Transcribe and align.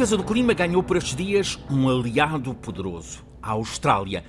Defesa 0.00 0.16
do 0.16 0.24
clima 0.24 0.54
ganhou 0.54 0.82
por 0.82 0.96
estes 0.96 1.14
dias 1.14 1.58
um 1.70 1.86
aliado 1.86 2.54
poderoso, 2.54 3.22
a 3.42 3.50
Austrália, 3.50 4.24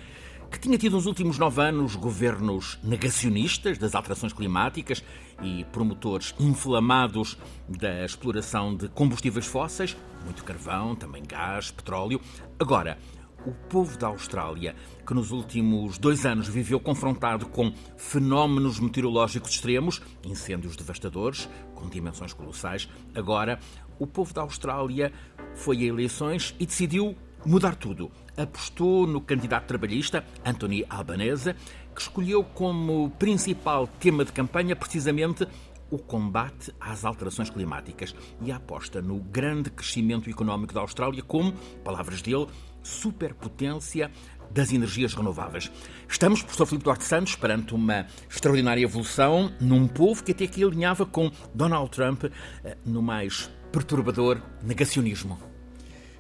que 0.52 0.59
tinha 0.59 0.77
tido 0.77 0.98
nos 0.98 1.05
últimos 1.05 1.38
nove 1.38 1.62
anos 1.62 1.95
governos 1.95 2.77
negacionistas 2.84 3.77
das 3.77 3.95
alterações 3.95 4.34
climáticas 4.34 5.02
e 5.41 5.63
promotores 5.71 6.36
inflamados 6.38 7.38
da 7.70 8.04
exploração 8.04 8.76
de 8.76 8.89
combustíveis 8.89 9.45
fósseis, 9.45 9.95
muito 10.26 10.44
carvão, 10.44 10.94
também 10.94 11.23
gás, 11.23 11.72
petróleo. 11.72 12.20
Agora, 12.59 12.98
o 13.45 13.53
povo 13.70 13.98
da 13.98 14.08
Austrália, 14.08 14.76
que 15.08 15.13
nos 15.13 15.31
últimos 15.31 15.98
dois 15.98 16.26
anos 16.26 16.49
viveu 16.49 16.81
confrontado 16.81 17.45
com 17.45 17.73
fenómenos 17.95 18.77
meteorológicos 18.77 19.52
extremos, 19.52 20.02
incêndios 20.26 20.76
devastadores, 20.76 21.48
com 21.73 21.88
dimensões 21.88 22.34
colossais, 22.34 22.90
agora 23.16 23.58
o 24.02 24.08
povo 24.08 24.34
da 24.34 24.41
Austrália 24.41 25.13
foi 25.55 25.78
a 25.78 25.86
eleições 25.86 26.55
e 26.60 26.66
decidiu 26.66 27.16
mudar 27.46 27.76
tudo. 27.76 28.12
Apostou 28.38 29.05
no 29.05 29.22
candidato 29.22 29.68
trabalhista, 29.68 30.26
Anthony 30.46 30.86
Albanese, 30.90 31.55
que 31.94 32.02
escolheu 32.02 32.44
como 32.44 33.10
principal 33.20 33.88
tema 33.88 34.24
de 34.24 34.32
campanha 34.32 34.76
precisamente 34.76 35.48
o 35.90 35.98
combate 35.98 36.74
às 36.80 37.04
alterações 37.04 37.50
climáticas 37.50 38.16
e 38.41 38.52
a 38.52 38.55
aposta 38.55 39.02
no 39.02 39.18
grande 39.20 39.70
crescimento 39.70 40.30
económico 40.30 40.74
da 40.74 40.80
Austrália 40.80 41.22
como, 41.22 41.52
palavras 41.84 42.22
dele, 42.22 42.48
superpotência 42.82 44.10
das 44.49 44.71
energias 44.71 45.13
renováveis. 45.13 45.71
Estamos, 46.08 46.41
professor 46.41 46.65
Filipe 46.65 46.86
Duarte 46.86 47.04
Santos, 47.04 47.36
perante 47.36 47.74
uma 47.76 48.05
extraordinária 48.30 48.84
evolução 48.84 49.52
num 49.60 49.88
povo 49.88 50.24
que 50.24 50.32
até 50.32 50.46
aqui 50.46 50.63
alinhava 50.63 51.05
com 51.05 51.32
Donald 51.54 51.90
Trump 51.90 52.26
eh, 52.26 52.77
no 52.86 53.02
mais 53.02 53.49
perturbador 53.72 54.41
negacionismo. 54.64 55.40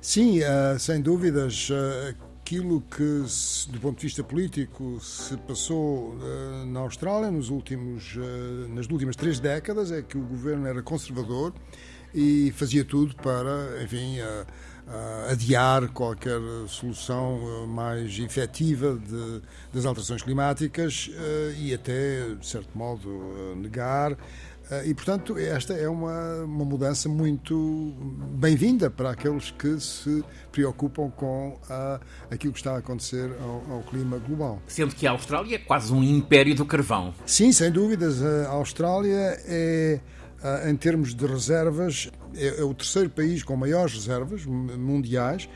Sim, 0.01 0.41
eh, 0.41 0.77
sem 0.79 0.99
dúvidas. 1.01 1.69
Eh, 1.71 2.15
aquilo 2.41 2.81
que, 2.81 3.23
do 3.69 3.79
ponto 3.79 3.99
de 3.99 4.07
vista 4.07 4.23
político, 4.23 4.99
se 4.99 5.37
passou 5.37 6.17
na 6.67 6.81
Austrália 6.81 7.31
nos 7.31 7.49
últimos, 7.49 8.17
nas 8.75 8.87
últimas 8.87 9.15
três 9.15 9.39
décadas 9.39 9.89
é 9.89 10.01
que 10.01 10.17
o 10.17 10.21
governo 10.21 10.67
era 10.67 10.81
conservador 10.81 11.53
e 12.13 12.51
fazia 12.57 12.83
tudo 12.83 13.15
para, 13.15 13.81
enfim, 13.81 14.17
adiar 15.29 15.87
qualquer 15.93 16.41
solução 16.67 17.65
mais 17.67 18.19
efetiva 18.19 18.99
de, 18.99 19.41
das 19.73 19.85
alterações 19.85 20.21
climáticas 20.21 21.09
e 21.57 21.73
até, 21.73 22.35
de 22.35 22.45
certo 22.45 22.77
modo, 22.77 23.55
negar. 23.55 24.17
E, 24.85 24.93
portanto, 24.93 25.37
esta 25.37 25.73
é 25.73 25.89
uma, 25.89 26.43
uma 26.45 26.63
mudança 26.63 27.09
muito 27.09 27.93
bem-vinda 28.35 28.89
para 28.89 29.11
aqueles 29.11 29.51
que 29.51 29.79
se 29.79 30.23
preocupam 30.51 31.09
com 31.09 31.59
a, 31.69 31.99
aquilo 32.29 32.53
que 32.53 32.59
está 32.59 32.75
a 32.75 32.77
acontecer 32.77 33.31
ao, 33.41 33.75
ao, 33.75 33.83
clima 33.83 34.17
global. 34.17 34.61
Sendo 34.67 34.95
que 34.95 35.05
a 35.05 35.11
Austrália 35.11 35.55
é 35.55 35.59
quase 35.59 35.91
um 35.91 36.01
império 36.01 36.55
do 36.55 36.65
carvão. 36.65 37.13
Sim, 37.25 37.51
sem 37.51 37.69
dúvidas. 37.69 38.23
A 38.23 38.51
Austrália 38.51 39.37
é 39.45 39.99
ah, 40.43 40.69
em 40.69 40.75
termos 40.75 41.13
de 41.13 41.25
reservas, 41.25 42.09
é, 42.35 42.61
é 42.61 42.63
o 42.63 42.73
terceiro 42.73 43.09
país 43.09 43.43
com 43.43 43.55
maiores 43.55 43.93
reservas 43.93 44.43
mundiais, 44.45 45.47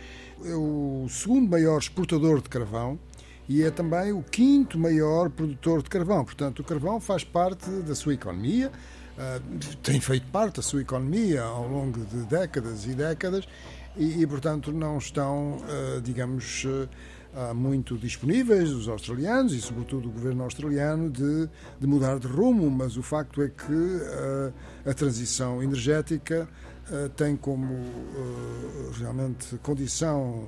é 0.43 0.53
o 0.53 1.07
segundo 1.09 1.49
maior 1.49 1.79
exportador 1.79 2.39
de 2.41 2.49
carvão 2.49 2.99
e 3.47 3.63
é 3.63 3.69
também 3.69 4.11
o 4.11 4.23
quinto 4.23 4.77
maior 4.77 5.29
produtor 5.29 5.83
de 5.83 5.89
carvão. 5.89 6.25
Portanto, 6.25 6.59
o 6.59 6.63
carvão 6.63 6.99
faz 6.99 7.23
parte 7.23 7.69
da 7.69 7.95
sua 7.95 8.13
economia, 8.13 8.71
ah, 9.17 9.39
tem 9.81 9.99
feito 10.01 10.27
parte 10.27 10.57
da 10.57 10.61
sua 10.61 10.81
economia 10.81 11.43
ao 11.43 11.67
longo 11.67 11.99
de 12.05 12.17
décadas 12.25 12.85
e 12.85 12.93
décadas 12.93 13.47
e, 13.95 14.21
e 14.21 14.27
portanto, 14.27 14.71
não 14.71 14.97
estão, 14.97 15.59
ah, 15.63 16.01
digamos, 16.01 16.67
muito 17.53 17.97
disponíveis, 17.97 18.71
os 18.71 18.87
australianos 18.87 19.51
e, 19.51 19.59
sobretudo, 19.59 20.07
o 20.07 20.11
governo 20.11 20.43
australiano, 20.45 21.09
de, 21.09 21.49
de 21.77 21.85
mudar 21.85 22.17
de 22.17 22.27
rumo, 22.27 22.71
mas 22.71 22.95
o 22.95 23.03
facto 23.03 23.41
é 23.41 23.49
que 23.49 23.73
uh, 23.73 24.53
a 24.89 24.93
transição 24.93 25.61
energética 25.61 26.47
tem 27.17 27.35
como 27.35 27.77
realmente 28.97 29.57
condição 29.57 30.47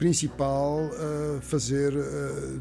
principal 0.00 0.90
fazer 1.42 1.92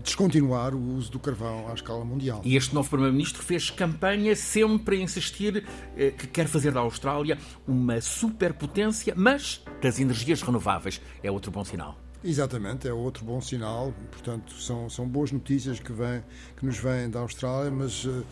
descontinuar 0.03 0.75
o 0.75 0.95
uso 0.95 1.09
do 1.09 1.19
carvão 1.19 1.69
à 1.69 1.73
escala 1.73 2.03
mundial. 2.03 2.41
E 2.43 2.57
este 2.57 2.75
novo 2.75 2.89
Primeiro-Ministro 2.89 3.41
fez 3.41 3.69
campanha 3.69 4.35
sempre 4.35 4.97
a 4.97 4.99
insistir 4.99 5.65
que 5.95 6.27
quer 6.27 6.47
fazer 6.47 6.73
da 6.73 6.81
Austrália 6.81 7.37
uma 7.65 8.01
superpotência, 8.01 9.13
mas 9.15 9.63
das 9.81 10.01
energias 10.01 10.41
renováveis. 10.41 11.01
É 11.23 11.31
outro 11.31 11.49
bom 11.49 11.63
sinal. 11.63 11.97
Exatamente, 12.21 12.87
é 12.87 12.93
outro 12.93 13.23
bom 13.23 13.39
sinal. 13.39 13.93
Portanto, 14.11 14.53
são, 14.55 14.89
são 14.89 15.07
boas 15.07 15.31
notícias 15.31 15.79
que, 15.79 15.93
vem, 15.93 16.21
que 16.57 16.65
nos 16.65 16.77
vêm 16.77 17.09
da 17.09 17.19
Austrália, 17.19 17.71
mas 17.71 18.03
uh, 18.03 18.25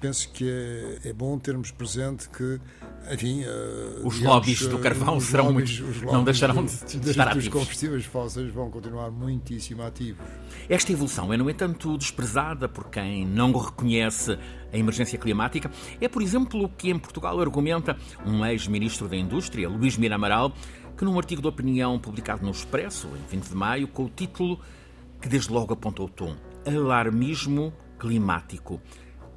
penso 0.00 0.30
que 0.30 0.48
é, 0.48 1.08
é, 1.08 1.12
bom 1.12 1.38
termos 1.38 1.70
presente 1.70 2.28
que, 2.28 2.60
enfim. 3.10 3.42
Uh, 3.42 4.06
os 4.06 4.14
digamos, 4.14 4.22
lobbies 4.22 4.66
do 4.66 4.78
carvão 4.78 5.20
serão 5.20 5.46
lobbies, 5.46 5.80
muito. 5.80 6.04
não 6.06 6.24
deixarão 6.24 6.64
de, 6.64 6.76
de, 6.84 7.00
de 7.00 7.10
estar 7.10 7.28
ativos. 7.28 7.46
Os 7.46 7.52
combustíveis 7.52 8.04
fósseis 8.04 8.52
vão 8.52 8.70
continuar 8.70 9.10
muitíssimo 9.10 9.82
ativos. 9.82 10.24
Esta 10.68 10.92
evolução 10.92 11.32
é, 11.32 11.36
no 11.36 11.48
entanto, 11.48 11.96
desprezada 11.96 12.68
por 12.68 12.90
quem 12.90 13.26
não 13.26 13.52
reconhece 13.52 14.38
a 14.72 14.76
emergência 14.76 15.18
climática. 15.18 15.70
É, 16.00 16.08
por 16.08 16.22
exemplo, 16.22 16.64
o 16.64 16.68
que 16.68 16.90
em 16.90 16.98
Portugal 16.98 17.40
argumenta 17.40 17.96
um 18.26 18.44
ex-ministro 18.44 19.08
da 19.08 19.16
Indústria, 19.16 19.68
Luís 19.68 19.96
Mira 19.96 20.16
Amaral 20.16 20.52
que 20.96 21.04
num 21.04 21.18
artigo 21.18 21.42
de 21.42 21.48
opinião 21.48 21.98
publicado 21.98 22.44
no 22.44 22.50
Expresso, 22.50 23.08
em 23.08 23.26
20 23.28 23.48
de 23.48 23.54
maio, 23.54 23.88
com 23.88 24.04
o 24.04 24.08
título 24.08 24.60
que 25.20 25.28
desde 25.28 25.52
logo 25.52 25.72
apontou 25.72 26.06
o 26.06 26.08
tom, 26.08 26.36
Alarmismo 26.66 27.72
Climático. 27.98 28.80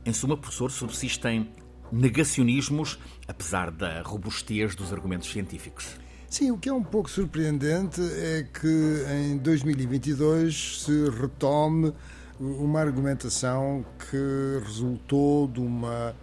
Em 0.07 0.13
suma, 0.13 0.37
professor, 0.37 0.71
subsistem 0.71 1.51
negacionismos, 1.91 2.97
apesar 3.27 3.69
da 3.69 4.01
robustez 4.01 4.73
dos 4.73 4.93
argumentos 4.93 5.29
científicos. 5.29 5.97
Sim, 6.29 6.49
o 6.51 6.57
que 6.57 6.69
é 6.69 6.73
um 6.73 6.81
pouco 6.81 7.09
surpreendente 7.09 7.99
é 8.15 8.43
que 8.43 9.03
em 9.11 9.37
2022 9.37 10.83
se 10.83 11.09
retome 11.09 11.93
uma 12.39 12.79
argumentação 12.79 13.85
que 14.09 14.65
resultou 14.65 15.45
de 15.45 15.59
uma, 15.59 16.15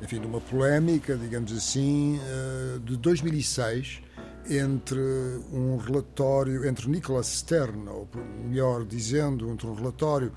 enfim, 0.00 0.20
de 0.20 0.26
uma 0.28 0.40
polémica, 0.40 1.16
digamos 1.16 1.50
assim, 1.52 2.20
eh, 2.22 2.78
de 2.84 2.96
2006 2.96 4.02
entre 4.48 5.00
um 5.52 5.78
relatório, 5.78 6.64
entre 6.64 6.88
Nicholas 6.88 7.26
Stern, 7.26 7.88
ou 7.88 8.08
melhor 8.44 8.84
dizendo, 8.84 9.50
entre 9.50 9.66
um 9.66 9.74
relatório 9.74 10.30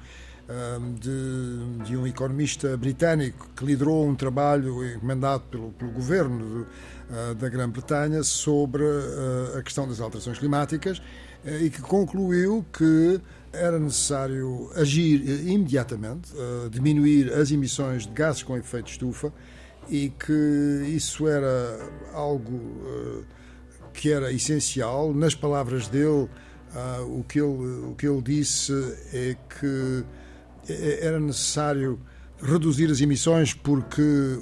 de, 1.00 1.84
de, 1.84 1.98
um 1.98 2.06
economista 2.06 2.78
britânico 2.78 3.50
que 3.56 3.66
liderou 3.66 4.08
um 4.08 4.16
trabalho 4.16 4.86
encomendado 4.86 5.44
pelo, 5.50 5.72
pelo 5.72 5.92
governo 5.92 6.38
de, 6.40 6.62
uh, 6.62 7.36
da 7.36 7.50
Grã-Bretanha 7.50 8.22
sobre 8.24 8.84
uh, 8.84 9.58
a 9.58 9.64
questão 9.64 9.88
das 9.88 10.00
alterações 10.00 10.38
climáticas 10.38 11.00
uh, 11.00 11.50
e 11.62 11.70
que 11.72 11.82
concluiu 11.82 12.64
que 12.72 13.20
era 13.52 13.80
necessário 13.80 14.70
agir 14.76 15.48
imediatamente, 15.48 16.30
diminuir 16.70 17.32
as 17.32 17.52
emissões 17.52 18.06
de 18.06 18.12
gases 18.12 18.44
com 18.44 18.58
efeito 18.58 18.92
estufa 18.92 19.32
e 19.90 20.10
que 20.10 20.84
isso 20.94 21.26
era 21.26 21.80
algo 22.14 22.84
que 23.94 24.12
era 24.12 24.30
essencial. 24.34 25.14
Nas 25.14 25.34
palavras 25.34 25.88
dele, 25.88 26.28
o, 27.08 27.24
que 27.24 27.40
ele, 27.40 27.86
o 27.88 27.96
que 27.98 28.06
ele 28.06 28.22
disse 28.22 28.74
é 29.14 29.38
que 29.58 30.04
era 30.68 31.20
necessário 31.20 32.00
reduzir 32.42 32.92
as 32.92 33.02
emissões 33.02 33.54
porque 33.54 34.02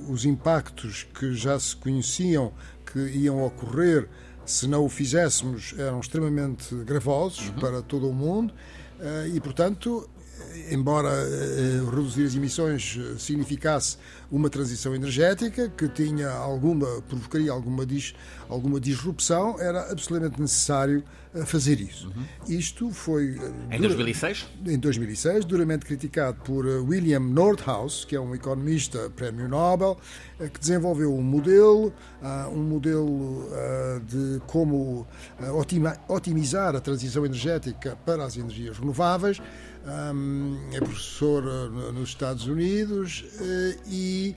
os 0.09 0.25
impactos 0.25 1.07
que 1.13 1.33
já 1.33 1.59
se 1.59 1.75
conheciam 1.75 2.51
que 2.85 2.99
iam 2.99 3.43
ocorrer 3.45 4.09
se 4.45 4.67
não 4.67 4.85
o 4.85 4.89
fizéssemos 4.89 5.73
eram 5.77 5.99
extremamente 5.99 6.75
gravosos 6.83 7.49
uhum. 7.49 7.55
para 7.55 7.81
todo 7.81 8.09
o 8.09 8.13
mundo 8.13 8.53
uh, 8.99 9.27
e, 9.33 9.39
portanto, 9.39 10.09
embora 10.71 11.09
uh, 11.09 11.89
reduzir 11.89 12.25
as 12.25 12.35
emissões 12.35 12.99
significasse 13.17 13.97
uma 14.31 14.49
transição 14.49 14.95
energética 14.95 15.69
que 15.69 15.87
tinha 15.87 16.29
alguma 16.29 17.01
provocaria 17.01 17.51
alguma 17.51 17.85
dis, 17.85 18.13
alguma 18.49 18.79
disrupção, 18.79 19.59
era 19.59 19.91
absolutamente 19.91 20.39
necessário 20.39 21.03
uh, 21.33 21.45
fazer 21.45 21.79
isso. 21.79 22.07
Uhum. 22.07 22.23
Isto 22.47 22.89
foi 22.91 23.39
em 23.71 23.79
2006. 23.79 24.47
Em 24.65 24.79
2006, 24.79 25.45
duramente 25.45 25.85
criticado 25.85 26.37
por 26.43 26.65
William 26.65 27.19
Nordhaus, 27.19 28.05
que 28.05 28.15
é 28.15 28.19
um 28.19 28.33
economista 28.33 29.09
prémio 29.09 29.47
Nobel, 29.47 29.97
que 30.51 30.59
desenvolveu 30.59 31.13
um 31.13 31.21
modelo, 31.21 31.93
um 32.51 32.61
modelo 32.63 33.47
de 34.05 34.41
como 34.47 35.07
otimizar 36.09 36.75
a 36.75 36.81
transição 36.81 37.25
energética 37.25 37.97
para 38.05 38.25
as 38.25 38.35
energias 38.35 38.77
renováveis 38.77 39.39
um, 39.85 40.57
é 40.71 40.79
professor 40.79 41.43
uh, 41.43 41.91
nos 41.91 42.09
Estados 42.09 42.47
Unidos 42.47 43.25
uh, 43.39 43.81
e 43.87 44.35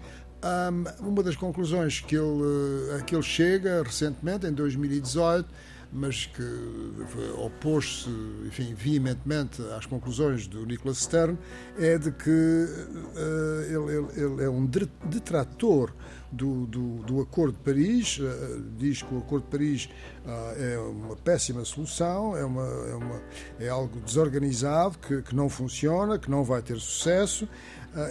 uma 1.01 1.23
das 1.25 1.35
conclusões 1.35 2.01
que 2.01 2.15
ele, 2.15 2.95
a 2.97 3.03
que 3.03 3.17
ele 3.17 3.23
chega 3.23 3.83
recentemente, 3.83 4.47
em 4.47 4.53
2018, 4.53 5.49
mas 5.93 6.27
que 6.27 6.43
opôs-se, 7.39 8.11
enfim, 8.47 8.75
veementemente 8.75 9.63
às 9.77 9.87
conclusões 9.87 10.47
do 10.47 10.67
Nicholas 10.67 10.99
Stern, 10.99 11.39
é 11.79 11.97
de 11.99 12.11
que 12.13 12.31
uh, 12.31 13.63
ele, 13.65 13.97
ele, 13.97 14.25
ele, 14.25 14.45
é 14.45 14.51
um 14.51 14.67
detrator 14.67 15.93
do, 16.31 16.67
do, 16.67 17.03
do 17.03 17.21
Acordo 17.21 17.53
de 17.53 17.61
Paris, 17.61 18.19
uh, 18.19 18.63
diz 18.77 19.03
que 19.03 19.15
o 19.15 19.19
Acordo 19.19 19.45
de 19.45 19.51
Paris 19.51 19.89
uh, 20.25 20.63
é 20.63 20.79
uma 20.79 21.17
péssima 21.17 21.65
solução, 21.65 22.37
é, 22.37 22.45
uma, 22.45 22.67
é, 22.67 22.95
uma, 22.95 23.23
é 23.61 23.69
algo 23.69 24.01
desorganizado, 24.01 24.99
que, 24.99 25.23
que 25.23 25.35
não 25.35 25.49
funciona, 25.49 26.19
que 26.19 26.31
não 26.31 26.45
vai 26.45 26.63
ter 26.63 26.79
sucesso, 26.79 27.49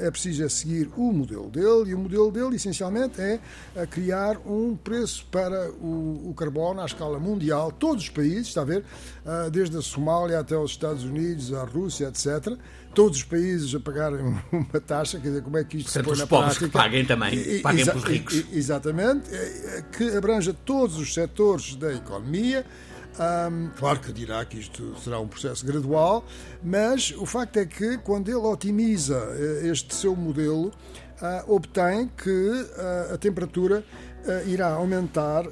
é 0.01 0.09
preciso 0.09 0.43
é 0.43 0.49
seguir 0.49 0.89
o 0.97 1.11
modelo 1.11 1.49
dele, 1.49 1.91
e 1.91 1.95
o 1.95 1.99
modelo 1.99 2.31
dele, 2.31 2.55
essencialmente, 2.55 3.21
é 3.21 3.39
criar 3.89 4.37
um 4.45 4.75
preço 4.75 5.25
para 5.31 5.69
o, 5.71 6.29
o 6.29 6.33
carbono 6.33 6.81
à 6.81 6.85
escala 6.85 7.19
mundial, 7.19 7.71
todos 7.71 8.03
os 8.03 8.09
países, 8.09 8.47
está 8.47 8.61
a 8.61 8.65
ver, 8.65 8.83
desde 9.51 9.77
a 9.77 9.81
Somália 9.81 10.39
até 10.39 10.57
os 10.57 10.71
Estados 10.71 11.03
Unidos, 11.03 11.53
a 11.53 11.63
Rússia, 11.63 12.07
etc., 12.07 12.57
todos 12.95 13.17
os 13.17 13.23
países 13.23 13.75
a 13.75 13.79
pagarem 13.79 14.19
uma 14.51 14.79
taxa, 14.79 15.19
quer 15.19 15.27
dizer, 15.27 15.43
como 15.43 15.57
é 15.57 15.63
que 15.63 15.77
isto 15.77 15.91
Portanto, 15.91 16.15
se 16.15 16.15
põe 16.15 16.23
os 16.23 16.29
pobres 16.29 16.57
prática? 16.57 16.65
que 16.65 16.71
paguem 16.71 17.05
também, 17.05 17.61
paguem 17.61 17.85
pelos 17.85 18.03
ricos. 18.03 18.45
Exatamente, 18.51 19.35
é, 19.35 19.83
que 19.95 20.17
abranja 20.17 20.53
todos 20.53 20.97
os 20.97 21.13
setores 21.13 21.75
da 21.75 21.93
economia, 21.93 22.65
um, 23.17 23.69
claro 23.77 23.99
que 23.99 24.11
dirá 24.11 24.43
que 24.43 24.59
isto 24.59 24.95
será 24.99 25.19
um 25.19 25.27
processo 25.27 25.65
gradual, 25.65 26.25
mas 26.61 27.11
o 27.17 27.25
facto 27.25 27.57
é 27.57 27.65
que 27.65 27.97
quando 27.99 28.27
ele 28.27 28.37
otimiza 28.37 29.15
eh, 29.37 29.67
este 29.67 29.95
seu 29.95 30.15
modelo, 30.15 30.67
uh, 30.67 31.53
obtém 31.53 32.09
que 32.17 32.29
uh, 32.29 33.13
a 33.13 33.17
temperatura 33.17 33.85
uh, 34.25 34.49
irá 34.49 34.67
aumentar 34.69 35.43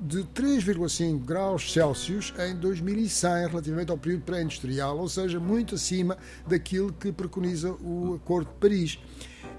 de 0.00 0.24
3,5 0.24 1.24
graus 1.24 1.72
Celsius 1.72 2.34
em 2.38 2.56
2100 2.56 3.48
relativamente 3.48 3.90
ao 3.90 3.98
período 3.98 4.22
pré-industrial, 4.22 4.98
ou 4.98 5.08
seja, 5.08 5.38
muito 5.38 5.76
acima 5.76 6.18
daquilo 6.46 6.92
que 6.92 7.12
preconiza 7.12 7.72
o 7.72 8.14
Acordo 8.14 8.48
de 8.50 8.56
Paris. 8.58 8.98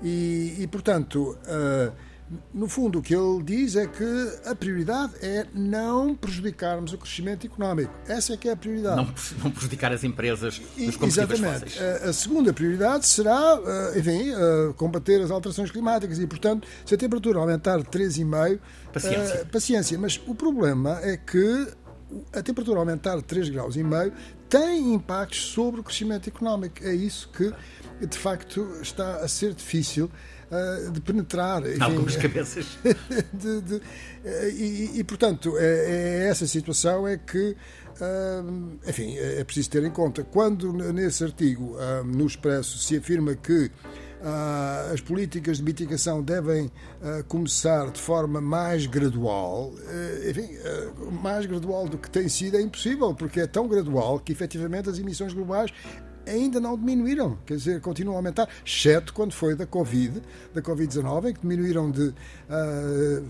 E, 0.03 0.57
e 0.59 0.67
portanto, 0.67 1.37
no 2.53 2.67
fundo, 2.67 2.99
o 2.99 3.01
que 3.01 3.15
ele 3.15 3.41
diz 3.41 3.75
é 3.75 3.87
que 3.87 4.03
a 4.45 4.53
prioridade 4.53 5.13
é 5.21 5.45
não 5.53 6.13
prejudicarmos 6.13 6.91
o 6.91 6.97
crescimento 6.97 7.47
económico. 7.47 7.93
Essa 8.07 8.33
é 8.33 8.37
que 8.37 8.49
é 8.49 8.51
a 8.51 8.55
prioridade. 8.55 8.97
Não, 8.97 9.13
não 9.43 9.51
prejudicar 9.51 9.93
as 9.93 10.03
empresas 10.03 10.59
dos 10.59 10.97
combustíveis 10.97 11.39
Exatamente. 11.39 11.73
fósseis. 11.73 12.03
A 12.03 12.13
segunda 12.13 12.51
prioridade 12.51 13.05
será, 13.05 13.59
eh, 13.65 13.99
enfim, 13.99 14.31
eh, 14.31 14.73
combater 14.75 15.21
as 15.21 15.31
alterações 15.31 15.71
climáticas 15.71 16.19
e, 16.19 16.27
portanto, 16.27 16.67
se 16.85 16.93
a 16.93 16.97
temperatura 16.97 17.39
aumentar 17.39 17.77
de 17.77 17.85
3,5... 17.85 18.59
Paciência. 18.91 19.43
Uh, 19.43 19.45
paciência. 19.47 19.97
Mas 19.97 20.21
o 20.27 20.35
problema 20.35 20.99
é 21.01 21.15
que 21.15 21.67
a 22.33 22.41
temperatura 22.41 22.79
aumentar 22.79 23.15
de 23.17 23.23
3,5 23.23 23.51
graus 23.51 23.75
e 23.75 23.83
meio 23.83 24.11
tem 24.49 24.93
impactos 24.93 25.51
sobre 25.51 25.79
o 25.79 25.83
crescimento 25.83 26.27
económico. 26.27 26.83
É 26.83 26.93
isso 26.93 27.29
que, 27.29 27.53
de 28.05 28.17
facto, 28.17 28.79
está 28.81 29.17
a 29.17 29.27
ser 29.27 29.53
difícil 29.53 30.09
uh, 30.51 30.91
de 30.91 31.01
penetrar. 31.01 31.65
Enfim, 31.67 31.81
algumas 31.81 32.15
cabeças. 32.15 32.77
de, 33.33 33.61
de, 33.61 33.75
uh, 33.75 33.81
e, 34.53 34.99
e, 34.99 35.03
portanto, 35.03 35.57
é, 35.57 36.25
é, 36.25 36.27
essa 36.29 36.47
situação 36.47 37.07
é 37.07 37.17
que. 37.17 37.55
Uh, 37.99 38.77
enfim, 38.87 39.17
é 39.17 39.43
preciso 39.43 39.71
ter 39.71 39.83
em 39.83 39.89
conta. 39.89 40.23
Quando 40.23 40.71
nesse 40.71 41.23
artigo 41.23 41.77
no 42.05 42.27
Expresso 42.27 42.77
se 42.77 42.95
afirma 42.95 43.33
que 43.33 43.71
Uh, 44.19 44.93
as 44.93 44.99
políticas 44.99 45.57
de 45.57 45.63
mitigação 45.63 46.23
devem 46.23 46.65
uh, 46.65 47.23
começar 47.27 47.91
de 47.91 48.01
forma 48.01 48.41
mais 48.41 48.87
gradual. 48.87 49.69
Uh, 49.69 50.29
enfim, 50.29 50.49
mais 51.21 51.45
gradual 51.45 51.87
do 51.87 51.99
que 51.99 52.09
tem 52.09 52.27
sido 52.27 52.57
é 52.57 52.61
impossível, 52.61 53.13
porque 53.13 53.39
é 53.39 53.47
tão 53.47 53.67
gradual 53.67 54.19
que 54.19 54.31
efetivamente 54.31 54.89
as 54.89 54.97
emissões 54.97 55.33
globais 55.33 55.71
ainda 56.27 56.59
não 56.59 56.77
diminuíram, 56.77 57.37
quer 57.45 57.55
dizer, 57.55 57.81
continuam 57.81 58.15
a 58.15 58.19
aumentar, 58.19 58.47
exceto 58.65 59.13
quando 59.13 59.33
foi 59.33 59.55
da 59.55 59.65
Covid, 59.65 60.21
da 60.53 60.61
Covid-19, 60.61 61.29
em 61.29 61.33
que 61.33 61.41
diminuíram 61.41 61.89
de 61.89 62.09
uh, 62.09 62.13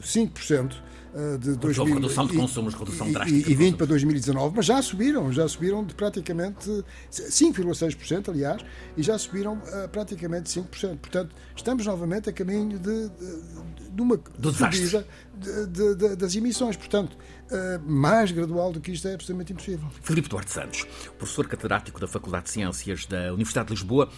5% 0.02 0.74
uh, 1.14 1.38
de 1.38 1.56
2000, 1.56 1.82
houve 1.82 1.94
redução 1.94 2.28
de 2.28 2.36
consumos, 2.36 2.74
redução 2.74 3.12
drástica. 3.12 3.50
E, 3.50 3.52
e 3.52 3.56
20 3.56 3.76
para 3.76 3.86
2019, 3.86 4.56
mas 4.56 4.66
já 4.66 4.82
subiram, 4.82 5.32
já 5.32 5.48
subiram 5.48 5.84
de 5.84 5.94
praticamente 5.94 6.70
5,6%, 7.12 8.30
aliás, 8.30 8.62
e 8.96 9.04
já 9.04 9.18
subiram 9.18 9.54
uh, 9.54 9.90
praticamente 9.90 10.50
5%. 10.50 10.98
Portanto, 10.98 11.36
estamos 11.56 11.86
novamente 11.86 12.30
a 12.30 12.34
caminho 12.34 12.80
de, 12.80 13.10
de, 13.10 13.90
de 13.92 14.02
uma 14.02 14.20
Do 14.38 14.54
subida 14.54 15.06
de, 15.38 16.16
das 16.16 16.36
emissões. 16.36 16.76
Portanto, 16.76 17.18
mais 17.86 18.32
gradual 18.32 18.72
do 18.72 18.80
que 18.80 18.92
isto 18.92 19.08
é 19.08 19.14
absolutamente 19.14 19.54
impossível. 19.54 19.88
Filipe 20.02 20.30
Duarte 20.30 20.52
Santos, 20.52 20.86
professor 21.18 21.48
catedrático 21.48 22.00
da 22.00 22.08
Faculdade 22.08 22.46
de 22.46 22.52
Ciências 22.52 23.06
da 23.06 23.34
Universidade 23.34 23.68
de 23.68 23.74
Lisboa, 23.74 24.10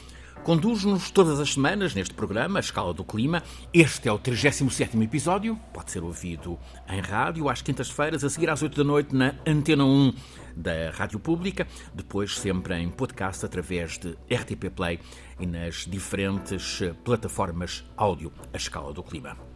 conduz-nos 0.43 1.11
todas 1.11 1.39
as 1.39 1.53
semanas 1.53 1.93
neste 1.93 2.13
programa, 2.13 2.59
A 2.59 2.61
Escala 2.61 2.93
do 2.93 3.03
Clima. 3.03 3.43
Este 3.73 4.07
é 4.07 4.11
o 4.11 4.17
37º 4.17 5.03
episódio, 5.03 5.59
pode 5.73 5.91
ser 5.91 6.03
ouvido 6.03 6.57
em 6.87 7.01
rádio 7.01 7.49
às 7.49 7.61
quintas-feiras, 7.61 8.23
a 8.23 8.29
seguir 8.29 8.49
às 8.49 8.61
8 8.61 8.75
da 8.77 8.83
noite 8.83 9.15
na 9.15 9.35
Antena 9.45 9.83
1 9.83 10.13
da 10.55 10.91
Rádio 10.91 11.19
Pública, 11.19 11.67
depois 11.93 12.37
sempre 12.37 12.75
em 12.75 12.89
podcast 12.89 13.45
através 13.45 13.97
de 13.97 14.17
RTP 14.33 14.69
Play 14.75 14.99
e 15.39 15.45
nas 15.45 15.85
diferentes 15.85 16.81
plataformas 17.03 17.85
áudio 17.95 18.31
A 18.53 18.57
Escala 18.57 18.93
do 18.93 19.03
Clima. 19.03 19.49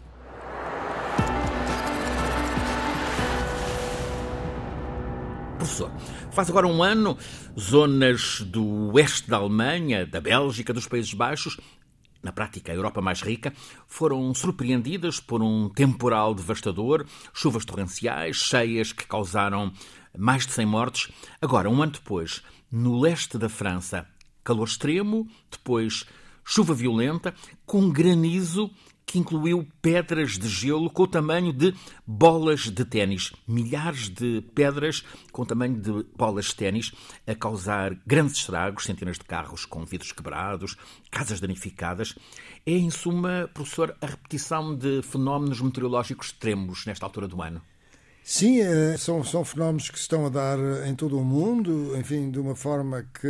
Faz 6.31 6.49
agora 6.49 6.67
um 6.67 6.83
ano, 6.83 7.17
zonas 7.59 8.41
do 8.41 8.91
oeste 8.93 9.27
da 9.27 9.37
Alemanha, 9.37 10.05
da 10.05 10.21
Bélgica, 10.21 10.71
dos 10.71 10.87
Países 10.87 11.13
Baixos, 11.15 11.57
na 12.21 12.31
prática 12.31 12.71
a 12.71 12.75
Europa 12.75 13.01
mais 13.01 13.21
rica, 13.21 13.51
foram 13.87 14.31
surpreendidas 14.35 15.19
por 15.19 15.41
um 15.41 15.67
temporal 15.69 16.35
devastador, 16.35 17.05
chuvas 17.33 17.65
torrenciais, 17.65 18.37
cheias 18.37 18.93
que 18.93 19.07
causaram 19.07 19.73
mais 20.15 20.45
de 20.45 20.53
100 20.53 20.65
mortes. 20.65 21.11
Agora, 21.41 21.69
um 21.69 21.81
ano 21.81 21.93
depois, 21.93 22.43
no 22.71 22.99
leste 22.99 23.37
da 23.37 23.49
França, 23.49 24.05
calor 24.43 24.67
extremo, 24.67 25.27
depois 25.49 26.05
chuva 26.45 26.73
violenta, 26.73 27.33
com 27.65 27.89
granizo 27.89 28.69
que 29.05 29.19
incluiu 29.19 29.67
pedras 29.81 30.37
de 30.37 30.47
gelo 30.47 30.89
com 30.89 31.03
o 31.03 31.07
tamanho 31.07 31.53
de 31.53 31.73
bolas 32.05 32.61
de 32.61 32.85
ténis. 32.85 33.31
Milhares 33.47 34.09
de 34.09 34.41
pedras 34.55 35.03
com 35.31 35.43
o 35.43 35.45
tamanho 35.45 35.79
de 35.79 36.05
bolas 36.15 36.45
de 36.45 36.55
ténis 36.55 36.91
a 37.27 37.35
causar 37.35 37.95
grandes 38.05 38.37
estragos, 38.37 38.85
centenas 38.85 39.17
de 39.17 39.25
carros 39.25 39.65
com 39.65 39.85
vidros 39.85 40.11
quebrados, 40.11 40.75
casas 41.11 41.39
danificadas. 41.39 42.15
É, 42.65 42.71
em 42.71 42.89
suma, 42.89 43.49
professor, 43.53 43.95
a 44.01 44.05
repetição 44.05 44.75
de 44.75 45.01
fenómenos 45.01 45.61
meteorológicos 45.61 46.27
extremos 46.27 46.85
nesta 46.85 47.05
altura 47.05 47.27
do 47.27 47.41
ano. 47.41 47.61
Sim, 48.25 48.61
é, 48.61 48.95
são, 48.97 49.21
são 49.21 49.43
fenómenos 49.43 49.89
que 49.89 49.97
se 49.97 50.03
estão 50.03 50.25
a 50.25 50.29
dar 50.29 50.57
em 50.87 50.95
todo 50.95 51.19
o 51.19 51.25
mundo, 51.25 51.93
enfim, 51.97 52.31
de 52.31 52.39
uma 52.39 52.55
forma 52.55 53.05
que 53.19 53.27